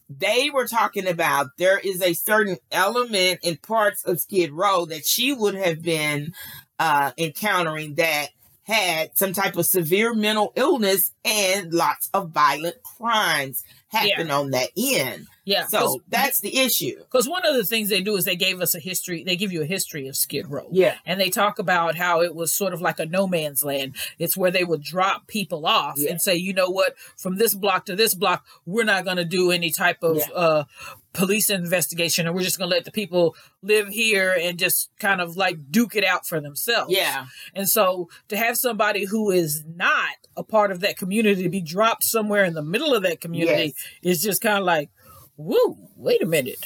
They 0.09 0.51
were 0.51 0.67
talking 0.67 1.07
about 1.07 1.49
there 1.59 1.79
is 1.79 2.01
a 2.01 2.15
certain 2.15 2.57
element 2.73 3.41
in 3.43 3.57
parts 3.59 4.05
of 4.05 4.21
Skid 4.21 4.53
Row 4.53 4.87
that 4.87 5.05
she 5.05 5.33
would 5.33 5.55
have 5.55 5.83
been 5.83 6.33
uh, 6.79 7.13
encountering 7.19 7.95
that 7.97 8.31
had 8.65 9.17
some 9.17 9.33
type 9.33 9.57
of 9.57 9.67
severe 9.67 10.15
mental 10.15 10.53
illness 10.57 11.13
and 11.25 11.73
lots 11.73 12.09
of 12.15 12.31
violent 12.31 12.77
crimes 12.83 13.65
happen 13.89 14.31
on 14.31 14.51
that 14.51 14.71
end. 14.77 15.27
Yeah. 15.51 15.67
So 15.67 16.01
that's 16.09 16.41
the 16.41 16.57
issue. 16.59 16.97
because 16.99 17.29
one 17.29 17.45
of 17.47 17.55
the 17.55 17.65
things 17.65 17.89
they 17.89 18.01
do 18.03 18.17
is 18.17 18.25
they 18.25 18.37
gave 18.37 18.61
us 18.61 18.75
a 18.75 18.79
history. 18.79 19.25
They 19.25 19.37
give 19.37 19.53
you 19.53 19.63
a 19.63 19.67
history 19.67 20.07
of 20.09 20.17
Skid 20.17 20.47
Row. 20.49 20.69
Yeah. 20.71 20.95
and 21.07 21.21
they 21.21 21.31
talk 21.31 21.59
about 21.59 21.97
how 21.97 22.23
it 22.23 22.35
was 22.35 22.53
sort 22.53 22.73
of 22.73 22.81
like 22.81 22.99
a 22.99 23.07
no 23.07 23.27
man's 23.27 23.65
land. 23.65 23.97
It's 24.19 24.37
where 24.37 24.51
they 24.51 24.65
would 24.65 24.83
drop 24.83 25.27
people 25.27 25.67
off 25.67 25.95
Yeah. 25.99 26.11
and 26.13 26.23
say, 26.23 26.37
you 26.37 26.53
know 26.55 26.69
what, 26.71 26.95
from 27.17 27.37
this 27.37 27.55
block 27.55 27.87
to 27.87 27.97
this 27.97 28.15
block, 28.15 28.45
we're 28.67 28.85
not 28.85 29.05
going 29.05 29.17
to 29.17 29.25
do 29.25 29.51
any 29.51 29.71
type 29.71 30.03
of 30.03 30.17
Yeah. 30.19 30.35
uh, 30.35 30.65
police 31.13 31.51
investigation 31.51 32.27
and 32.27 32.37
we're 32.37 32.43
just 32.43 32.57
going 32.59 32.71
to 32.71 32.77
let 32.77 32.85
the 32.85 32.93
people 32.93 33.35
live 33.63 33.89
here 33.89 34.33
and 34.41 34.59
just 34.59 34.91
kind 35.01 35.21
of 35.21 35.37
like 35.37 35.57
duke 35.71 35.97
it 35.97 36.05
out 36.05 36.25
for 36.25 36.41
themselves. 36.41 36.93
Yeah. 36.93 37.27
And 37.53 37.69
so 37.69 38.09
to 38.29 38.37
have 38.37 38.57
somebody 38.57 39.07
who 39.07 39.31
is 39.33 39.65
not 39.67 40.15
a 40.37 40.45
part 40.45 40.71
of 40.71 40.79
that 40.81 40.97
community 40.97 41.49
be 41.49 41.61
dropped 41.61 42.05
somewhere 42.05 42.45
in 42.45 42.55
the 42.55 42.63
middle 42.63 42.95
of 42.95 43.03
that 43.03 43.21
community 43.21 43.75
is 44.03 44.23
just 44.23 44.41
kind 44.41 44.59
of 44.59 44.65
like, 44.65 44.89
woo, 45.37 45.77
wait 45.97 46.23
a 46.23 46.27
minute. 46.27 46.65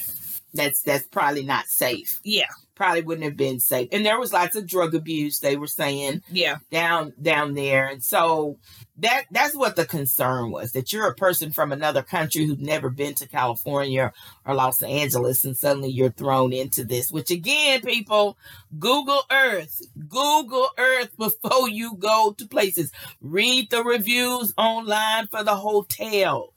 That's 0.53 0.83
that's 0.83 1.07
probably 1.09 1.43
not 1.45 1.67
safe. 1.67 2.21
Yeah. 2.23 2.47
Probably 2.77 3.03
wouldn't 3.03 3.25
have 3.25 3.37
been 3.37 3.59
safe. 3.61 3.89
And 3.93 4.07
there 4.07 4.19
was 4.21 4.33
lots 4.33 4.55
of 4.57 4.67
drug 4.67 4.95
abuse, 4.95 5.39
they 5.41 5.57
were 5.57 5.67
saying. 5.67 6.23
Yeah. 6.31 6.59
down 6.71 7.13
down 7.21 7.55
there 7.55 7.89
and 7.89 8.03
so 8.03 8.59
that 8.99 9.25
that's 9.33 9.57
what 9.57 9.75
the 9.75 9.85
concern 9.85 10.53
was 10.53 10.71
that 10.73 10.93
you're 10.93 11.09
a 11.09 11.15
person 11.15 11.51
from 11.51 11.73
another 11.73 12.03
country 12.03 12.47
who's 12.47 12.59
never 12.61 12.91
been 12.91 13.15
to 13.15 13.27
california 13.27 14.13
or 14.47 14.55
los 14.55 14.83
angeles 14.83 15.45
and 15.45 15.57
suddenly 15.57 15.89
you're 15.91 16.11
thrown 16.11 16.53
into 16.53 16.85
this 16.85 17.11
which 17.11 17.31
again 17.31 17.81
people 17.81 18.37
google 18.79 19.23
earth 19.33 19.81
google 20.09 20.69
earth 20.79 21.11
before 21.19 21.69
you 21.69 21.97
go 21.97 22.35
to 22.39 22.47
places 22.47 22.93
read 23.21 23.69
the 23.71 23.83
reviews 23.83 24.55
online 24.57 25.27
for 25.27 25.43
the 25.43 25.57
hotel 25.57 26.53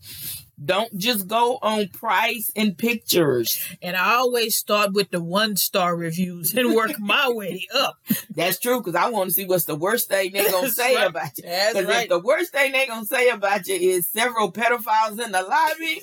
don't 0.63 0.97
just 0.97 1.27
go 1.27 1.59
on 1.61 1.87
price 1.89 2.51
and 2.55 2.77
pictures 2.77 3.59
And 3.81 3.95
I 3.95 4.15
always 4.15 4.55
start 4.55 4.93
with 4.93 5.11
the 5.11 5.21
one 5.21 5.55
star 5.55 5.95
reviews 5.95 6.53
and 6.55 6.73
work 6.75 6.91
my 6.99 7.29
way 7.29 7.67
up. 7.75 7.99
that's 8.35 8.57
true 8.59 8.79
because 8.79 8.95
i 8.95 9.09
want 9.09 9.29
to 9.29 9.33
see 9.35 9.45
what's 9.45 9.65
the 9.65 9.75
worst 9.75 10.07
thing 10.09 10.31
they're 10.33 10.51
gonna 10.51 10.69
say 10.69 10.95
right. 10.95 11.07
about 11.07 11.37
you 11.37 11.43
That's 11.43 11.73
Because 11.73 11.87
right. 11.87 12.03
if 12.03 12.09
the 12.09 12.19
worst 12.19 12.51
thing 12.51 12.71
they're 12.71 12.87
gonna 12.87 13.05
say 13.05 13.29
about 13.29 13.67
you 13.67 13.75
is 13.75 14.07
several 14.07 14.51
pedophiles 14.51 15.23
in 15.23 15.31
the 15.31 15.41
lobby, 15.43 16.01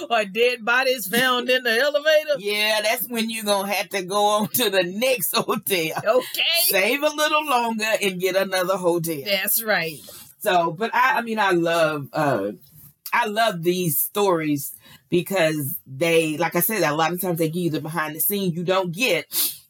or 0.10 0.24
dead 0.24 0.64
bodies 0.64 1.06
found 1.06 1.50
in 1.50 1.62
the 1.62 1.78
elevator. 1.78 2.38
yeah, 2.38 2.80
that's 2.82 3.06
when 3.08 3.30
you're 3.30 3.44
gonna 3.44 3.72
have 3.72 3.88
to 3.90 4.02
go 4.02 4.24
on 4.24 4.48
to 4.48 4.70
the 4.70 4.82
next 4.82 5.34
hotel. 5.36 6.02
Okay. 6.06 6.42
Save 6.68 7.02
a 7.02 7.08
little 7.14 7.44
longer 7.44 7.84
and 8.02 8.20
get 8.20 8.36
another 8.36 8.76
hotel. 8.76 9.20
That's 9.24 9.62
right. 9.62 9.98
So, 10.40 10.72
but 10.72 10.90
I, 10.94 11.18
I 11.18 11.20
mean, 11.22 11.38
I 11.38 11.50
love, 11.52 12.08
uh, 12.12 12.52
I 13.12 13.26
love 13.26 13.62
these 13.62 13.98
stories 13.98 14.74
because 15.10 15.76
they, 15.86 16.36
like 16.38 16.56
I 16.56 16.60
said, 16.60 16.82
a 16.82 16.94
lot 16.94 17.12
of 17.12 17.20
times 17.20 17.38
they 17.38 17.48
give 17.50 17.62
you 17.64 17.70
the 17.70 17.80
behind 17.80 18.16
the 18.16 18.20
scenes 18.20 18.54
you 18.54 18.64
don't 18.64 18.92
get 18.92 19.26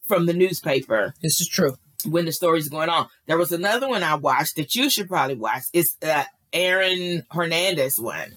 from 0.06 0.26
the 0.26 0.32
newspaper 0.32 1.14
This 1.22 1.40
is 1.40 1.48
true. 1.48 1.74
when 2.04 2.24
the 2.24 2.32
story's 2.32 2.68
going 2.68 2.88
on. 2.88 3.08
There 3.26 3.38
was 3.38 3.52
another 3.52 3.88
one 3.88 4.02
I 4.02 4.14
watched 4.14 4.56
that 4.56 4.74
you 4.76 4.88
should 4.90 5.08
probably 5.08 5.36
watch. 5.36 5.62
It's 5.72 5.96
uh, 6.02 6.24
Aaron 6.52 7.24
Hernandez 7.30 7.98
one. 7.98 8.36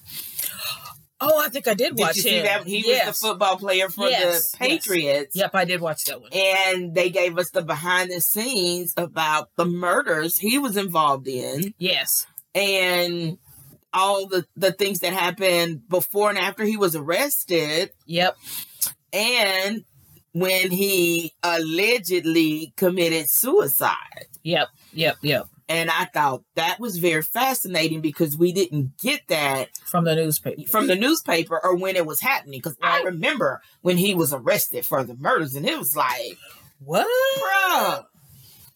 Oh, 1.21 1.41
I 1.43 1.47
think 1.49 1.67
I 1.67 1.73
did 1.73 1.95
Did 1.95 1.99
watch 1.99 2.17
you 2.17 2.21
see 2.23 2.29
him. 2.37 2.43
that? 2.45 2.67
He 2.67 2.85
yes. 2.85 3.07
was 3.07 3.19
the 3.19 3.27
football 3.27 3.57
player 3.57 3.89
for 3.89 4.09
Yes, 4.09 4.51
the 4.51 4.57
Patriots. 4.57 5.35
Yep, 5.35 5.51
I 5.55 5.63
did 5.65 5.79
watch 5.81 6.03
that 6.05 6.19
one. 6.21 6.29
And 6.33 6.93
they 6.93 7.09
gave 7.09 7.37
us 7.37 7.51
the 7.51 7.61
behind 7.63 8.11
the 8.11 8.19
scenes 8.19 8.93
about 8.97 9.49
the 9.55 9.65
murders 9.65 10.37
he 10.37 10.59
was 10.59 10.75
involved 10.75 11.27
in 11.27 11.73
Yes. 11.77 12.27
and 12.53 13.37
all 13.95 14.27
the, 14.27 14.45
the 14.55 14.71
things 14.71 14.99
that 14.99 15.13
happened 15.13 15.87
before 15.89 16.29
and 16.29 16.37
after 16.37 16.63
he 16.63 16.77
was 16.77 16.95
arrested 16.95 17.91
Yep. 18.05 18.35
and 19.13 19.83
when 20.33 20.69
he 20.69 21.33
allegedly 21.43 22.73
committed 22.75 23.29
suicide. 23.29 24.27
Yep. 24.43 24.67
Yep. 24.93 25.17
Yep. 25.21 25.45
And 25.67 25.89
I 25.89 26.05
thought 26.05 26.43
that 26.55 26.79
was 26.79 26.97
very 26.97 27.23
fascinating 27.23 28.01
because 28.01 28.37
we 28.37 28.51
didn't 28.51 28.97
get 28.99 29.21
that 29.29 29.69
From 29.77 30.03
the 30.05 30.13
newspaper. 30.15 30.61
from 30.67 30.85
the 30.87 30.95
newspaper 30.95 31.59
or 31.63 31.75
when 31.75 31.95
it 31.95 32.05
was 32.05 32.19
happening. 32.21 32.59
Because 32.59 32.77
I 32.83 33.01
remember 33.01 33.61
when 33.81 33.97
he 33.97 34.13
was 34.13 34.31
arrested 34.33 34.85
for 34.85 35.03
the 35.03 35.15
murders, 35.15 35.55
and 35.55 35.65
it 35.65 35.79
was 35.79 35.95
like, 35.95 36.37
What? 36.83 37.07
bruh, 37.41 38.05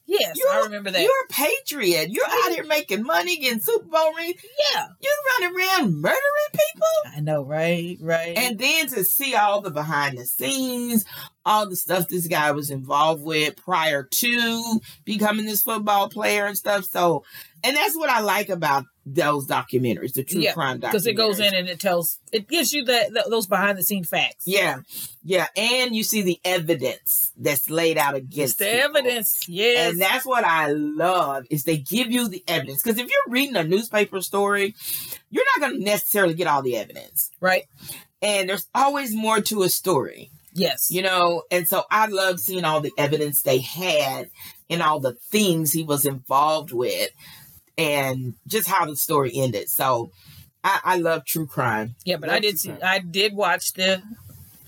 Yes, 0.10 0.38
you're, 0.38 0.50
I 0.50 0.62
remember 0.64 0.90
that. 0.90 1.04
You're 1.04 1.12
a 1.30 1.32
patriot. 1.32 2.10
You're 2.10 2.26
out 2.26 2.52
here 2.52 2.64
making 2.64 3.04
money, 3.04 3.38
getting 3.38 3.60
Super 3.60 3.86
Bowl 3.86 4.12
rings. 4.16 4.42
Yeah. 4.74 4.88
You're 5.00 5.12
running 5.40 5.56
around 5.56 6.02
murdering 6.02 6.52
people. 6.52 7.16
I 7.16 7.20
know, 7.20 7.44
right? 7.44 7.96
Right. 8.02 8.36
And 8.36 8.58
then 8.58 8.88
to 8.88 9.04
see 9.04 9.36
all 9.36 9.62
the 9.62 9.70
behind 9.70 10.18
the 10.18 10.26
scenes, 10.26 11.06
all 11.46 11.70
the 11.70 11.76
stuff 11.76 12.08
this 12.08 12.26
guy 12.26 12.50
was 12.52 12.72
involved 12.72 13.24
with 13.24 13.56
prior 13.58 14.04
to 14.04 14.82
becoming 15.06 15.46
this 15.46 15.62
football 15.62 16.10
player 16.10 16.48
and 16.48 16.58
stuff. 16.58 16.86
So, 16.86 17.24
and 17.64 17.78
that's 17.78 17.96
what 17.96 18.10
I 18.10 18.22
like 18.22 18.50
about 18.50 18.86
those 19.14 19.48
documentaries, 19.48 20.14
the 20.14 20.24
true 20.24 20.42
Yeah, 20.42 20.54
crime 20.54 20.80
documentaries. 20.80 20.82
because 20.92 21.08
it 21.08 21.14
goes 21.14 21.40
in 21.40 21.54
and 21.54 21.68
it 21.68 21.80
tells, 21.80 22.20
it 22.32 22.48
gives 22.48 22.72
you 22.74 22.84
the, 22.86 23.10
the 23.12 23.30
those 23.30 23.48
behind 23.48 23.78
the 23.78 23.84
scene 23.84 24.04
facts. 24.04 24.44
Yeah, 24.46 24.82
yeah, 25.24 25.48
and 25.56 25.96
you 25.96 26.04
see 26.04 26.22
the 26.22 26.40
evidence 26.46 27.32
that's 27.38 27.70
laid 27.70 27.98
out 27.98 28.16
It's 28.16 28.26
against 28.26 28.58
the 28.60 28.66
people. 28.66 28.98
evidence. 28.98 29.48
Yes. 29.50 29.92
and 29.92 30.02
that's 30.02 30.26
what 30.26 30.44
I 30.44 30.68
love 30.72 31.46
is 31.50 31.64
they 31.64 31.78
give 31.78 32.12
you 32.12 32.28
the 32.28 32.44
evidence. 32.48 32.82
Because 32.84 33.00
if 33.00 33.10
you're 33.10 33.34
reading 33.34 33.56
a 33.56 33.64
newspaper 33.64 34.22
story, 34.22 34.76
you're 35.32 35.46
not 35.58 35.68
going 35.70 35.80
to 35.80 35.86
necessarily 35.86 36.34
get 36.34 36.48
all 36.48 36.62
the 36.62 36.78
evidence, 36.78 37.32
right. 37.40 37.64
and 38.22 38.50
there's 38.50 38.68
always 38.76 39.16
more 39.16 39.42
to 39.42 39.64
a 39.64 39.70
story, 39.70 40.30
Yes. 40.54 40.90
you 40.92 41.02
know. 41.02 41.44
And 41.52 41.68
so 41.68 41.84
I 41.90 42.08
love 42.08 42.40
seeing 42.40 42.66
all 42.66 42.82
the 42.82 42.92
evidence 42.98 43.42
they 43.42 43.60
had 43.60 44.30
and 44.70 44.82
all 44.84 45.00
the 45.00 45.14
things 45.14 45.72
he 45.72 45.84
was 45.84 46.06
involved 46.06 46.72
with, 46.72 47.10
and 47.80 48.34
just 48.46 48.68
how 48.68 48.86
the 48.86 48.96
story 48.96 49.32
ended. 49.34 49.70
So 49.70 50.12
I, 50.64 50.80
I 50.84 50.98
love 50.98 51.24
true 51.26 51.48
crime. 51.48 51.96
Yeah, 52.04 52.18
but 52.18 52.28
Love 52.28 52.36
I 52.38 52.40
did 52.42 52.60
see, 52.60 52.70
crime. 52.70 52.80
I 52.84 53.00
did 53.00 53.34
watch 53.34 53.74
the 53.74 54.02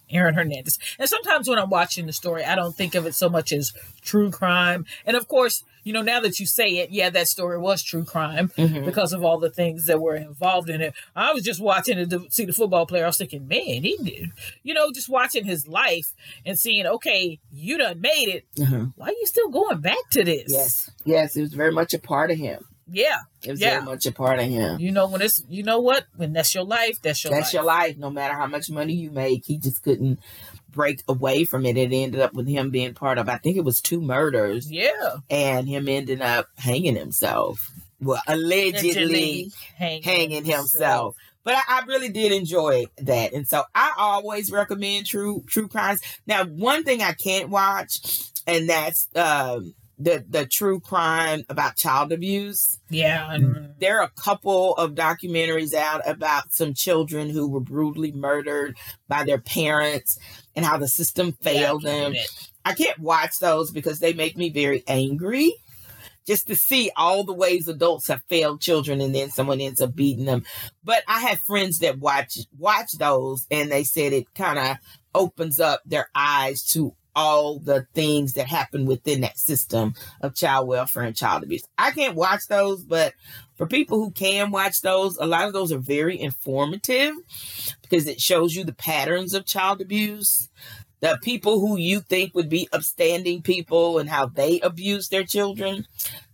Aaron 0.10 0.36
Hernandez. 0.36 0.80
And 0.98 1.08
sometimes 1.10 1.48
when 1.50 1.60
I'm 1.60 1.70
watching 1.70 2.06
the 2.06 2.14
story, 2.14 2.44
I 2.44 2.56
don't 2.56 2.76
think 2.76 2.96
of 2.96 3.06
it 3.06 3.14
so 3.16 3.30
much 3.30 3.52
as 3.52 3.74
true 4.02 4.32
crime. 4.32 4.86
And 5.06 5.16
of 5.18 5.28
course, 5.28 5.64
you 5.84 5.94
know, 5.94 6.02
now 6.04 6.20
that 6.20 6.40
you 6.40 6.46
say 6.46 6.68
it, 6.78 6.92
yeah, 6.92 7.10
that 7.10 7.28
story 7.28 7.58
was 7.58 7.82
true 7.82 8.04
crime 8.06 8.50
Mhm. 8.58 8.86
because 8.86 9.14
of 9.14 9.24
all 9.24 9.40
the 9.40 9.50
things 9.50 9.88
that 9.88 10.00
were 10.00 10.16
involved 10.16 10.70
in 10.70 10.80
it. 10.80 10.94
I 11.16 11.34
was 11.34 11.44
just 11.44 11.60
watching 11.60 11.98
it 11.98 12.10
to 12.12 12.28
see 12.30 12.46
the 12.46 12.54
football 12.54 12.86
player. 12.86 13.04
I 13.04 13.08
was 13.08 13.18
thinking, 13.18 13.48
man, 13.48 13.84
he 13.84 13.98
did, 14.04 14.32
you 14.64 14.74
know, 14.74 14.92
just 14.92 15.10
watching 15.10 15.44
his 15.44 15.68
life 15.68 16.14
and 16.46 16.58
seeing, 16.60 16.86
okay, 16.86 17.40
you 17.52 17.78
done 17.80 18.00
made 18.00 18.28
it. 18.30 18.46
Uh-huh. 18.62 18.86
Why 18.96 19.08
are 19.08 19.12
you 19.12 19.26
still 19.26 19.50
going 19.50 19.80
back 19.82 20.10
to 20.12 20.24
this? 20.24 20.52
Yes, 20.52 20.92
yes, 21.04 21.36
it 21.36 21.42
was 21.42 21.54
very 21.54 21.72
much 21.72 21.94
a 21.94 22.00
part 22.00 22.32
of 22.32 22.38
him. 22.38 22.64
Yeah. 22.92 23.20
It 23.44 23.52
was 23.52 23.62
Yeah. 23.62 23.70
very 23.72 23.84
much 23.86 24.06
a 24.06 24.12
part 24.12 24.40
of 24.40 24.46
him. 24.46 24.80
You 24.80 24.92
know, 24.92 25.08
when 25.08 25.22
it's, 25.22 25.42
you 25.50 25.64
know 25.64 25.80
what? 25.80 26.06
When 26.16 26.34
that's 26.34 26.54
your 26.54 26.66
life, 26.66 26.98
that's 27.02 27.24
your 27.24 27.32
That's 27.34 27.48
life. 27.48 27.54
your 27.54 27.64
life. 27.64 27.98
No 27.98 28.10
matter 28.10 28.34
how 28.36 28.48
much 28.48 28.70
money 28.70 28.94
you 28.94 29.12
make, 29.12 29.46
he 29.46 29.58
just 29.58 29.82
couldn't 29.84 30.20
break 30.70 31.02
away 31.08 31.46
from 31.46 31.66
it. 31.66 31.78
It 31.78 31.94
ended 31.94 32.20
up 32.22 32.34
with 32.34 32.48
him 32.48 32.70
being 32.70 32.94
part 32.94 33.18
of, 33.18 33.30
I 33.30 33.38
think 33.38 33.58
it 33.58 33.64
was 33.64 33.82
two 33.82 34.02
murders, 34.02 34.70
Yeah. 34.72 35.18
and 35.30 35.68
him 35.68 35.88
ending 35.88 36.22
up 36.22 36.48
hanging 36.58 36.96
himself. 36.96 37.72
Well, 38.00 38.22
allegedly 38.28 39.52
hanging, 39.76 40.04
hanging 40.04 40.46
himself. 40.46 41.16
But 41.44 41.56
I, 41.56 41.62
I 41.82 41.86
really 41.88 42.10
did 42.10 42.32
enjoy 42.32 42.86
that, 43.00 43.34
and 43.34 43.48
so 43.48 43.64
I 43.74 43.94
always 43.98 44.52
recommend 44.52 45.08
true 45.08 45.44
true 45.48 45.68
crimes. 45.68 46.00
Now, 46.28 46.46
one 46.46 46.84
thing 46.84 47.02
I 47.02 47.14
can't 47.14 47.50
watch, 47.50 48.30
and 48.46 48.70
that's 48.70 49.08
um, 49.16 49.74
the 50.04 50.26
the 50.28 50.46
true 50.46 50.80
crime 50.80 51.44
about 51.50 51.76
child 51.76 52.12
abuse. 52.12 52.80
Yeah, 52.90 53.28
mm-hmm. 53.34 53.56
and 53.56 53.76
There 53.80 54.00
are 54.00 54.04
a 54.04 54.22
couple 54.22 54.76
of 54.76 54.96
documentaries 54.96 55.74
out 55.74 56.08
about 56.08 56.54
some 56.54 56.74
children 56.74 57.30
who 57.30 57.48
were 57.48 57.60
brutally 57.60 58.12
murdered 58.12 58.78
by 59.08 59.24
their 59.24 59.40
parents 59.40 60.18
and 60.56 60.66
how 60.66 60.78
the 60.78 60.88
system 60.88 61.34
failed 61.34 61.84
Yeah, 61.84 61.92
them. 61.92 62.14
I 62.66 62.74
can't 62.74 63.00
watch 63.00 63.40
those 63.40 63.72
because 63.72 64.00
they 64.00 64.14
make 64.14 64.38
me 64.38 64.50
very 64.50 64.84
angry. 64.88 65.54
Just 66.28 66.48
to 66.48 66.56
see 66.56 66.92
all 66.96 67.24
the 67.24 67.34
ways 67.34 67.68
adults 67.68 68.08
have 68.08 68.22
failed 68.30 68.62
children 68.62 69.02
and 69.02 69.14
then 69.14 69.32
someone 69.32 69.60
ends 69.60 69.82
up 69.82 69.96
beating 69.96 70.26
them. 70.26 70.44
But 70.84 71.04
I 71.08 71.20
have 71.22 71.40
friends 71.40 71.80
that 71.80 71.98
watch 71.98 72.38
watch 72.58 72.92
those 72.92 73.48
and 73.50 73.72
they 73.72 73.84
said 73.84 74.14
it 74.14 74.34
kind 74.36 74.60
of 74.60 74.78
opens 75.16 75.60
up 75.60 75.82
their 75.84 76.10
eyes 76.14 76.64
to 76.74 76.96
all 77.16 77.60
the 77.60 77.86
things 77.94 78.34
that 78.34 78.48
happen 78.48 78.86
within 78.86 79.22
that 79.22 79.38
system 79.38 79.94
of 80.22 80.36
child 80.36 80.68
welfare 80.68 81.04
and 81.04 81.16
child 81.16 81.44
abuse. 81.44 81.64
I 81.78 81.92
can't 81.92 82.16
watch 82.16 82.48
those, 82.48 82.84
but 82.84 83.14
for 83.56 83.68
people 83.68 83.98
who 84.00 84.12
can 84.12 84.52
watch 84.52 84.82
those, 84.82 85.18
a 85.18 85.26
lot 85.26 85.48
of 85.48 85.54
those 85.54 85.72
are 85.72 85.78
very 85.78 86.20
informative 86.20 87.14
because 87.82 88.08
it 88.08 88.20
shows 88.22 88.56
you 88.56 88.64
the 88.64 88.74
patterns 88.74 89.34
of 89.34 89.46
child 89.46 89.82
abuse, 89.82 90.50
the 91.02 91.18
people 91.24 91.60
who 91.60 91.78
you 91.78 92.00
think 92.00 92.34
would 92.36 92.50
be 92.50 92.70
upstanding 92.72 93.42
people 93.42 93.98
and 94.00 94.10
how 94.10 94.26
they 94.28 94.60
abuse 94.62 95.10
their 95.10 95.24
children. 95.24 95.86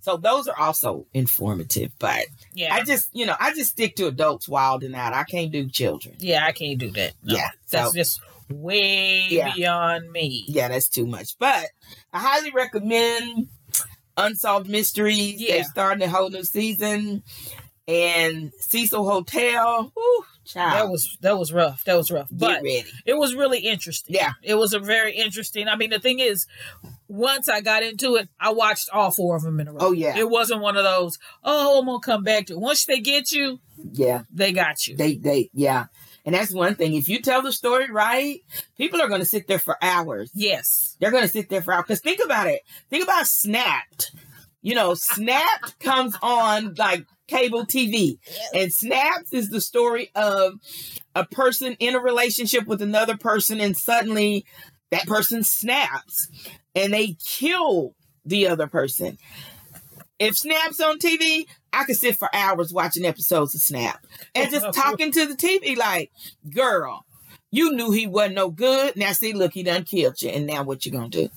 So 0.01 0.15
those 0.17 0.47
are 0.47 0.57
also 0.57 1.05
informative, 1.13 1.91
but 1.99 2.25
Yeah, 2.53 2.73
I 2.73 2.83
just, 2.83 3.09
you 3.13 3.25
know, 3.25 3.35
I 3.39 3.53
just 3.53 3.71
stick 3.71 3.95
to 3.97 4.07
adults 4.07 4.47
wilding 4.47 4.93
out. 4.95 5.13
I 5.13 5.23
can't 5.23 5.51
do 5.51 5.67
children. 5.69 6.15
yeah, 6.19 6.45
I 6.45 6.51
can't 6.53 6.79
do 6.79 6.91
that. 6.91 7.13
No, 7.23 7.35
Yeah, 7.35 7.49
that's 7.69 7.91
so- 7.91 7.93
just 7.97 8.21
way 8.49 9.27
Yeah. 9.29 9.53
beyond 9.53 10.11
me. 10.11 10.45
Yeah, 10.47 10.67
that's 10.69 10.89
too 10.89 11.05
much. 11.05 11.37
But 11.39 11.65
I 12.13 12.19
highly 12.19 12.51
recommend 12.51 13.49
Unsolved 14.15 14.69
Mysteries. 14.69 15.35
Yeah. 15.39 15.55
They're 15.55 15.63
starting 15.65 16.03
a 16.07 16.09
whole 16.09 16.29
new 16.29 16.43
season. 16.43 17.23
and 17.89 18.51
Cecil 18.59 19.09
Hotel. 19.09 19.93
Whew, 19.95 20.25
child. 20.43 20.73
That 20.73 20.89
was 20.91 21.17
that 21.21 21.39
was 21.39 21.53
rough. 21.53 21.85
That 21.85 21.95
was 21.95 22.11
rough. 22.11 22.27
Get 22.29 22.37
But 22.39 22.55
ready. 22.61 22.83
it 23.05 23.13
was 23.17 23.33
really 23.33 23.59
interesting. 23.59 24.13
Yeah. 24.13 24.31
It 24.43 24.55
was 24.55 24.73
a 24.73 24.79
very 24.79 25.15
interesting. 25.15 25.69
I 25.69 25.77
mean, 25.77 25.91
the 25.91 25.99
thing 25.99 26.19
is, 26.19 26.47
once 27.07 27.47
I 27.47 27.61
got 27.61 27.83
into 27.83 28.15
it, 28.17 28.27
I 28.41 28.51
watched 28.51 28.89
all 28.91 29.11
four 29.11 29.37
of 29.37 29.43
them 29.43 29.61
in 29.61 29.69
a 29.69 29.71
row. 29.71 29.77
Oh, 29.79 29.91
yeah. 29.93 30.17
It 30.17 30.29
wasn't 30.29 30.59
one 30.61 30.75
of 30.75 30.83
those, 30.83 31.17
oh, 31.45 31.79
I'm 31.79 31.85
gonna 31.85 31.99
come 32.01 32.23
back 32.25 32.47
to 32.47 32.53
it. 32.55 32.59
Once 32.59 32.83
they 32.83 32.99
get 32.99 33.31
you, 33.31 33.61
Yeah. 33.93 34.23
they 34.33 34.51
got 34.51 34.85
you. 34.85 34.97
They 34.97 35.15
they 35.15 35.49
yeah. 35.53 35.85
And 36.27 36.35
that's 36.35 36.53
one 36.53 36.75
thing. 36.75 36.93
If 36.93 37.07
you 37.07 37.21
tell 37.21 37.41
the 37.41 37.53
story 37.53 37.89
right, 37.89 38.41
people 38.77 39.01
are 39.01 39.07
gonna 39.07 39.23
sit 39.23 39.47
there 39.47 39.59
for 39.59 39.77
hours. 39.81 40.29
yes. 40.35 40.97
They're 40.99 41.09
gonna 41.09 41.29
sit 41.29 41.49
there 41.49 41.61
for 41.61 41.73
hours. 41.73 41.85
Because 41.87 42.01
think 42.01 42.19
about 42.23 42.47
it. 42.47 42.63
Think 42.89 43.05
about 43.05 43.27
Snapped. 43.27 44.11
You 44.61 44.75
know, 44.75 44.93
Snapped 44.93 45.79
comes 45.79 46.17
on 46.21 46.75
like 46.77 47.05
cable 47.27 47.65
TV. 47.65 48.17
And 48.53 48.73
Snapped 48.73 49.33
is 49.33 49.49
the 49.49 49.61
story 49.61 50.11
of 50.15 50.55
a 51.15 51.25
person 51.25 51.77
in 51.79 51.95
a 51.95 51.99
relationship 51.99 52.67
with 52.67 52.81
another 52.81 53.15
person, 53.15 53.61
and 53.61 53.77
suddenly 53.77 54.45
that 54.91 55.07
person 55.07 55.43
snaps 55.43 56.27
and 56.75 56.93
they 56.93 57.15
kill 57.25 57.95
the 58.25 58.47
other 58.47 58.67
person. 58.67 59.17
If 60.19 60.37
Snap's 60.37 60.79
on 60.79 60.97
TV, 60.99 61.45
I 61.71 61.83
could 61.83 61.95
sit 61.95 62.17
for 62.17 62.33
hours 62.33 62.73
watching 62.73 63.05
episodes 63.05 63.53
of 63.53 63.61
Snap 63.61 64.05
and 64.33 64.51
just 64.51 64.73
talking 64.73 65.11
to 65.11 65.25
the 65.27 65.35
TV 65.35 65.77
like, 65.77 66.11
girl, 66.49 67.05
you 67.51 67.71
knew 67.73 67.91
he 67.91 68.07
wasn't 68.07 68.35
no 68.35 68.49
good. 68.49 68.95
Now 68.95 69.11
see, 69.11 69.33
look, 69.33 69.53
he 69.53 69.63
done 69.63 69.83
killed 69.83 70.21
you. 70.21 70.29
And 70.29 70.47
now 70.47 70.63
what 70.63 70.85
you 70.85 70.91
gonna 70.91 71.09
do? 71.09 71.29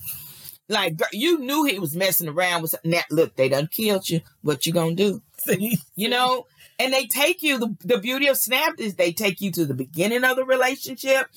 Like, 0.67 0.97
girl, 0.97 1.07
you 1.11 1.39
knew 1.39 1.63
he 1.65 1.79
was 1.79 1.95
messing 1.95 2.27
around 2.27 2.63
with 2.63 2.75
now 2.83 3.01
look, 3.11 3.35
they 3.35 3.49
done 3.49 3.67
killed 3.67 4.09
you. 4.09 4.21
What 4.41 4.65
you 4.65 4.73
gonna 4.73 4.95
do? 4.95 5.21
See? 5.37 5.77
You 5.95 6.09
know? 6.09 6.47
And 6.79 6.91
they 6.91 7.05
take 7.05 7.43
you, 7.43 7.59
the, 7.59 7.75
the 7.83 7.99
beauty 7.99 8.27
of 8.27 8.37
Snap 8.37 8.79
is 8.79 8.95
they 8.95 9.11
take 9.11 9.39
you 9.39 9.51
to 9.51 9.65
the 9.65 9.75
beginning 9.75 10.23
of 10.23 10.35
the 10.35 10.43
relationship, 10.45 11.27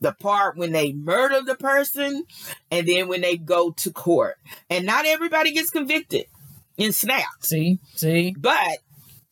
the 0.00 0.12
part 0.12 0.56
when 0.56 0.72
they 0.72 0.92
murder 0.92 1.40
the 1.42 1.54
person, 1.54 2.24
and 2.72 2.88
then 2.88 3.06
when 3.06 3.20
they 3.20 3.36
go 3.36 3.70
to 3.70 3.92
court. 3.92 4.36
And 4.68 4.84
not 4.84 5.06
everybody 5.06 5.52
gets 5.52 5.70
convicted 5.70 6.26
in 6.76 6.92
Snap 6.92 7.24
See? 7.40 7.78
See? 7.94 8.34
but 8.38 8.78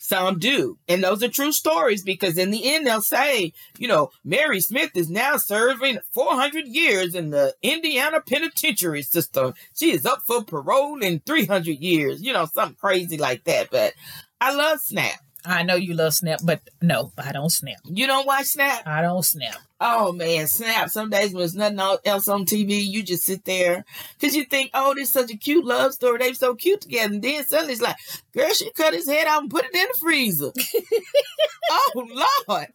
some 0.03 0.41
do. 0.41 0.79
And 0.89 1.03
those 1.03 1.23
are 1.23 1.29
true 1.29 1.53
stories 1.53 2.03
because 2.03 2.37
in 2.37 2.51
the 2.51 2.75
end, 2.75 2.87
they'll 2.87 3.01
say, 3.01 3.53
you 3.79 3.87
know, 3.87 4.11
Mary 4.25 4.61
Smith 4.61 4.91
is 4.97 5.09
now 5.09 5.37
serving 5.37 6.01
400 6.11 6.67
years 6.67 7.15
in 7.15 7.31
the 7.31 7.55
Indiana 7.63 8.21
penitentiary 8.21 9.03
system. 9.03 9.55
She 9.77 9.93
is 9.93 10.05
up 10.05 10.23
for 10.27 10.43
parole 10.43 11.03
in 11.03 11.21
300 11.21 11.79
years, 11.79 12.21
you 12.21 12.33
know, 12.33 12.47
something 12.47 12.77
crazy 12.81 13.17
like 13.17 13.45
that. 13.45 13.71
But 13.71 13.95
I 14.41 14.53
love 14.55 14.81
Snap. 14.81 15.21
I 15.45 15.63
know 15.63 15.75
you 15.75 15.95
love 15.95 16.15
Snap, 16.15 16.41
but 16.45 16.61
no, 16.81 17.13
I 17.19 17.33
don't 17.33 17.51
snap. 17.51 17.79
You 17.85 18.07
don't 18.07 18.27
watch 18.27 18.47
Snap? 18.47 18.87
I 18.87 19.03
don't 19.03 19.25
snap. 19.25 19.57
Oh 19.81 20.13
man, 20.13 20.47
Snap. 20.47 20.91
Some 20.91 21.11
days 21.11 21.33
when 21.33 21.41
there's 21.41 21.55
nothing 21.55 21.81
else 22.05 22.29
on 22.29 22.45
TV, 22.45 22.85
you 22.85 23.03
just 23.03 23.25
sit 23.25 23.45
there 23.45 23.85
because 24.19 24.37
you 24.37 24.45
think, 24.45 24.71
oh, 24.75 24.95
this 24.95 25.09
is 25.09 25.13
such 25.13 25.31
a 25.31 25.37
cute 25.37 25.65
love 25.65 25.93
story. 25.95 26.19
They're 26.19 26.35
so 26.35 26.55
cute 26.55 26.83
together. 26.83 27.15
And 27.15 27.23
then 27.23 27.45
suddenly 27.45 27.73
it's 27.73 27.83
like, 27.83 27.97
girl, 28.33 28.53
she 28.53 28.71
cut 28.73 28.95
his 28.95 29.09
head 29.09 29.27
off 29.27 29.43
and 29.43 29.51
put 29.51 29.65
it 29.65 29.75
in 29.75 29.87
the 29.93 29.99
freezer. 29.99 30.53
oh 31.71 32.25
Lord, 32.49 32.69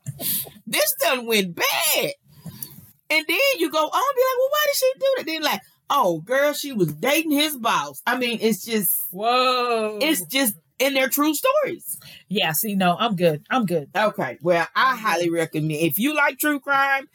this 0.65 0.95
done 0.99 1.25
went 1.25 1.55
bad. 1.55 2.11
And 3.09 3.25
then 3.27 3.39
you 3.57 3.71
go 3.71 3.85
on, 3.85 4.15
be 4.15 4.21
like, 4.21 4.37
well, 4.37 4.49
why 4.49 4.65
did 4.65 4.75
she 4.75 4.91
do 4.95 5.13
that? 5.17 5.25
Then 5.25 5.41
like, 5.43 5.61
oh, 5.89 6.19
girl, 6.19 6.53
she 6.53 6.73
was 6.73 6.93
dating 6.93 7.31
his 7.31 7.55
boss. 7.55 8.01
I 8.05 8.17
mean, 8.17 8.39
it's 8.41 8.65
just, 8.65 9.07
Whoa. 9.11 9.99
it's 10.01 10.21
just, 10.25 10.55
and 10.79 10.95
they're 10.95 11.09
true 11.09 11.33
stories. 11.33 11.99
yeah, 12.27 12.51
see, 12.51 12.75
no, 12.75 12.95
I'm 12.99 13.15
good. 13.15 13.43
I'm 13.49 13.65
good. 13.65 13.89
Okay. 13.95 14.37
Well, 14.41 14.67
I 14.75 14.95
highly 14.97 15.29
recommend 15.29 15.71
if 15.81 15.97
you 15.99 16.15
like 16.15 16.37
true 16.39 16.59
crime, 16.59 17.07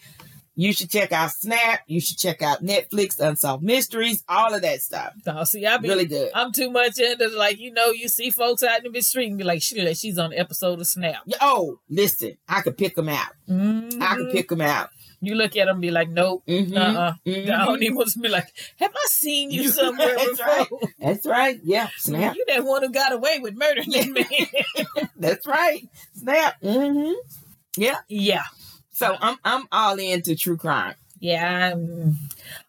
you 0.55 0.75
should 0.75 0.91
check 0.91 1.13
out 1.13 1.31
Snap. 1.31 1.81
You 1.87 1.99
should 2.01 2.19
check 2.19 2.43
out 2.43 2.63
Netflix, 2.63 3.19
Unsolved 3.19 3.63
Mysteries, 3.65 4.23
all 4.29 4.53
of 4.53 4.61
that 4.61 4.83
stuff. 4.83 5.15
No, 5.27 5.45
see, 5.45 5.65
I 5.67 5.79
be 5.79 5.89
Really 5.89 6.05
good. 6.05 6.31
I'm 6.35 6.53
too 6.53 6.71
much 6.71 6.99
into 6.99 7.29
like 7.29 7.59
you 7.59 7.73
know 7.73 7.91
you 7.91 8.07
see 8.09 8.29
folks 8.29 8.63
out 8.63 8.85
in 8.85 8.93
the 8.93 9.01
street 9.01 9.29
and 9.29 9.39
be 9.39 9.45
like 9.45 9.63
shit 9.63 9.97
she's 9.97 10.19
on 10.19 10.31
the 10.31 10.39
episode 10.39 10.79
of 10.79 10.87
Snap. 10.87 11.23
Oh, 11.41 11.79
listen, 11.89 12.37
I 12.49 12.61
could 12.61 12.77
pick 12.77 12.95
them 12.97 13.09
out. 13.09 13.31
I 13.49 13.53
Mhm. 13.53 14.17
could 14.17 14.33
pick 14.33 14.49
them 14.51 14.61
out. 14.61 14.91
You 15.23 15.37
look 15.37 15.57
at 15.57 15.67
them 15.67 15.77
and 15.77 15.81
be 15.81 15.91
like, 15.93 16.09
nope, 16.11 16.43
Mhm, 16.49 16.77
uh-uh. 16.77 17.13
mhm. 17.25 17.51
I 17.55 17.65
don't 17.65 17.83
even 17.83 17.97
want 17.97 18.11
to 18.11 18.19
be 18.19 18.29
like, 18.29 18.53
have 18.81 18.91
I 18.93 19.07
seen 19.09 19.51
you 19.53 19.69
somewhere 19.71 20.17
That's 20.17 20.31
before? 20.31 20.47
right. 20.47 20.69
That's 20.99 21.27
right. 21.27 21.61
Yeah, 21.65 21.89
Snap. 21.97 22.35
You 22.35 22.45
that 22.49 22.65
one 22.65 22.83
who 22.83 22.91
got 22.91 23.13
away 23.13 23.39
with 23.39 23.55
murdering 23.57 23.91
that 23.93 24.09
man. 24.09 25.07
That's 25.17 25.47
right. 25.47 25.89
Snap. 26.19 26.57
hmm 26.61 27.13
Yeah. 27.77 27.99
yeah, 28.09 28.43
So 28.91 29.17
I'm 29.21 29.37
I'm 29.45 29.67
all 29.73 29.99
into 29.99 30.35
true 30.37 30.57
crime. 30.57 30.95
yeah. 31.21 31.71
I'm, 31.73 32.17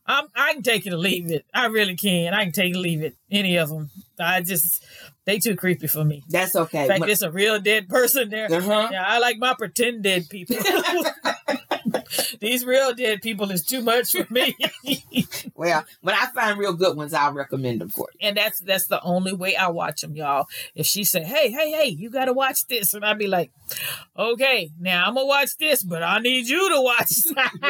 I'm, 0.05 0.25
I 0.35 0.53
can 0.53 0.61
take 0.63 0.85
it 0.85 0.93
or 0.93 0.97
leave 0.97 1.31
it. 1.31 1.45
I 1.53 1.65
really 1.67 1.95
can. 1.95 2.33
I 2.35 2.43
can 2.43 2.51
take 2.53 2.73
it 2.73 2.77
or 2.77 2.81
leave 2.81 3.01
it. 3.01 3.15
Any 3.31 3.57
of 3.57 3.69
them. 3.69 3.89
I 4.19 4.41
just 4.41 4.83
they 5.25 5.39
too 5.39 5.55
creepy 5.55 5.87
for 5.87 6.03
me. 6.03 6.23
That's 6.29 6.55
okay. 6.55 6.83
In 6.83 6.87
fact, 6.87 7.07
it's 7.07 7.21
a 7.21 7.31
real 7.31 7.59
dead 7.59 7.87
person 7.89 8.29
there. 8.29 8.51
Uh 8.51 8.61
huh. 8.61 8.89
Yeah, 8.91 9.03
I 9.05 9.19
like 9.19 9.37
my 9.37 9.53
pretend 9.53 10.03
dead 10.03 10.27
people. 10.29 10.57
These 12.39 12.65
real 12.65 12.93
dead 12.93 13.21
people 13.21 13.49
is 13.51 13.63
too 13.63 13.81
much 13.81 14.11
for 14.11 14.27
me. 14.31 14.55
Well, 15.55 15.85
when 16.01 16.15
I 16.15 16.25
find 16.33 16.57
real 16.57 16.73
good 16.73 16.97
ones, 16.97 17.13
I'll 17.13 17.31
recommend 17.31 17.79
them 17.79 17.89
for 17.89 18.07
you. 18.13 18.27
and 18.27 18.35
that's 18.35 18.59
that's 18.59 18.87
the 18.87 19.01
only 19.03 19.33
way 19.33 19.55
I 19.55 19.67
watch 19.67 20.01
them, 20.01 20.15
y'all. 20.15 20.47
If 20.73 20.87
she 20.87 21.03
said, 21.03 21.25
"Hey, 21.25 21.51
hey, 21.51 21.71
hey, 21.71 21.87
you 21.87 22.09
got 22.09 22.25
to 22.25 22.33
watch 22.33 22.65
this," 22.67 22.93
and 22.93 23.05
I'd 23.05 23.19
be 23.19 23.27
like, 23.27 23.51
"Okay, 24.17 24.71
now 24.79 25.05
I'm 25.05 25.13
gonna 25.13 25.27
watch 25.27 25.55
this, 25.57 25.83
but 25.83 26.01
I 26.01 26.19
need 26.19 26.47
you 26.47 26.69
to 26.69 26.81
watch." 26.81 27.11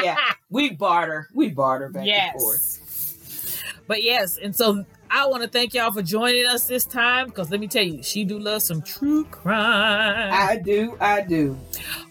Yeah, 0.02 0.18
we 0.50 0.72
barter. 0.72 1.28
We 1.36 1.50
barter 1.50 1.90
back 1.90 2.08
and 2.08 2.42
forth. 2.42 2.80
yes. 2.80 3.64
But 3.86 4.02
yes, 4.02 4.38
and 4.42 4.56
so 4.56 4.86
I 5.16 5.28
want 5.28 5.44
to 5.44 5.48
thank 5.48 5.76
y'all 5.76 5.92
for 5.92 6.02
joining 6.02 6.48
us 6.48 6.66
this 6.66 6.86
time 6.86 7.28
because 7.28 7.52
let 7.52 7.60
me 7.60 7.68
tell 7.68 7.84
you, 7.84 8.02
she 8.02 8.24
do 8.24 8.40
love 8.40 8.64
some 8.64 8.82
true 8.82 9.26
crime. 9.26 10.34
I 10.34 10.56
do, 10.56 10.98
I 11.00 11.22
do. 11.22 11.56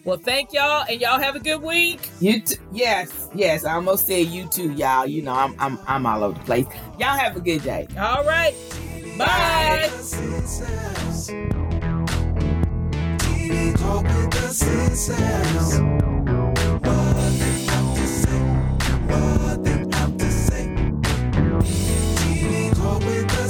Well, 0.05 0.19
thank 0.19 0.53
y'all, 0.53 0.87
and 0.89 1.01
y'all 1.01 1.19
have 1.19 1.35
a 1.35 1.41
good 1.41 1.61
week. 1.63 2.09
You 2.21 2.41
t- 2.41 2.59
yes, 2.71 3.29
yes. 3.35 3.65
I 3.65 3.75
almost 3.75 4.07
say 4.07 4.23
you 4.23 4.47
too, 4.47 4.71
y'all. 4.75 5.05
You 5.05 5.23
know, 5.23 5.35
I'm 5.35 5.57
I'm 5.59 5.81
I'm 5.89 6.07
all 6.07 6.23
over 6.23 6.39
the 6.39 6.45
place. 6.45 6.67
Y'all 6.97 7.19
have 7.19 7.37
a 7.37 7.41
good 7.41 7.65
day. 7.65 7.89
All 7.99 8.23
right, 8.25 8.55
bye. 9.19 9.91
bye. 9.91 9.91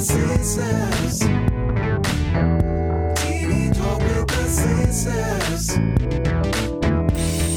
Sistas. 0.03 1.19
TV 3.15 3.73
talk 3.73 3.99
with 3.99 4.27
the 4.27 4.43
Sistas. 4.59 5.77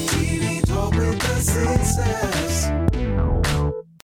TV 0.07 0.65
talk 0.65 0.95
with 0.95 1.19
the 1.19 1.41
Sistas. 1.41 2.46